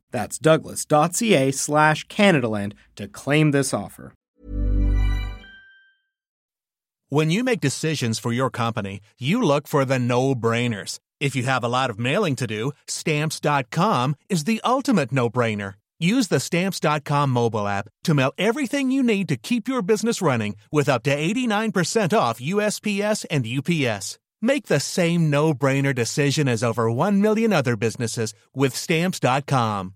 That's 0.11 0.37
douglas.ca 0.37 1.51
slash 1.51 2.07
Canadaland 2.07 2.73
to 2.95 3.07
claim 3.07 3.51
this 3.51 3.73
offer. 3.73 4.13
When 7.09 7.29
you 7.29 7.43
make 7.43 7.59
decisions 7.59 8.19
for 8.19 8.31
your 8.31 8.49
company, 8.49 9.01
you 9.19 9.41
look 9.41 9.67
for 9.67 9.83
the 9.83 9.99
no 9.99 10.33
brainers. 10.33 10.97
If 11.19 11.35
you 11.35 11.43
have 11.43 11.61
a 11.61 11.67
lot 11.67 11.89
of 11.89 11.99
mailing 11.99 12.37
to 12.37 12.47
do, 12.47 12.71
stamps.com 12.87 14.15
is 14.29 14.45
the 14.45 14.61
ultimate 14.63 15.11
no 15.11 15.29
brainer. 15.29 15.73
Use 15.99 16.29
the 16.29 16.39
stamps.com 16.39 17.29
mobile 17.29 17.67
app 17.67 17.89
to 18.05 18.13
mail 18.13 18.31
everything 18.37 18.91
you 18.91 19.03
need 19.03 19.27
to 19.27 19.35
keep 19.35 19.67
your 19.67 19.81
business 19.81 20.21
running 20.21 20.55
with 20.71 20.87
up 20.87 21.03
to 21.03 21.15
89% 21.15 22.17
off 22.17 22.39
USPS 22.39 23.25
and 23.29 23.45
UPS. 23.45 24.17
Make 24.41 24.67
the 24.67 24.79
same 24.79 25.29
no 25.29 25.53
brainer 25.53 25.93
decision 25.93 26.47
as 26.47 26.63
over 26.63 26.89
1 26.89 27.21
million 27.21 27.51
other 27.51 27.75
businesses 27.75 28.33
with 28.55 28.73
stamps.com. 28.73 29.95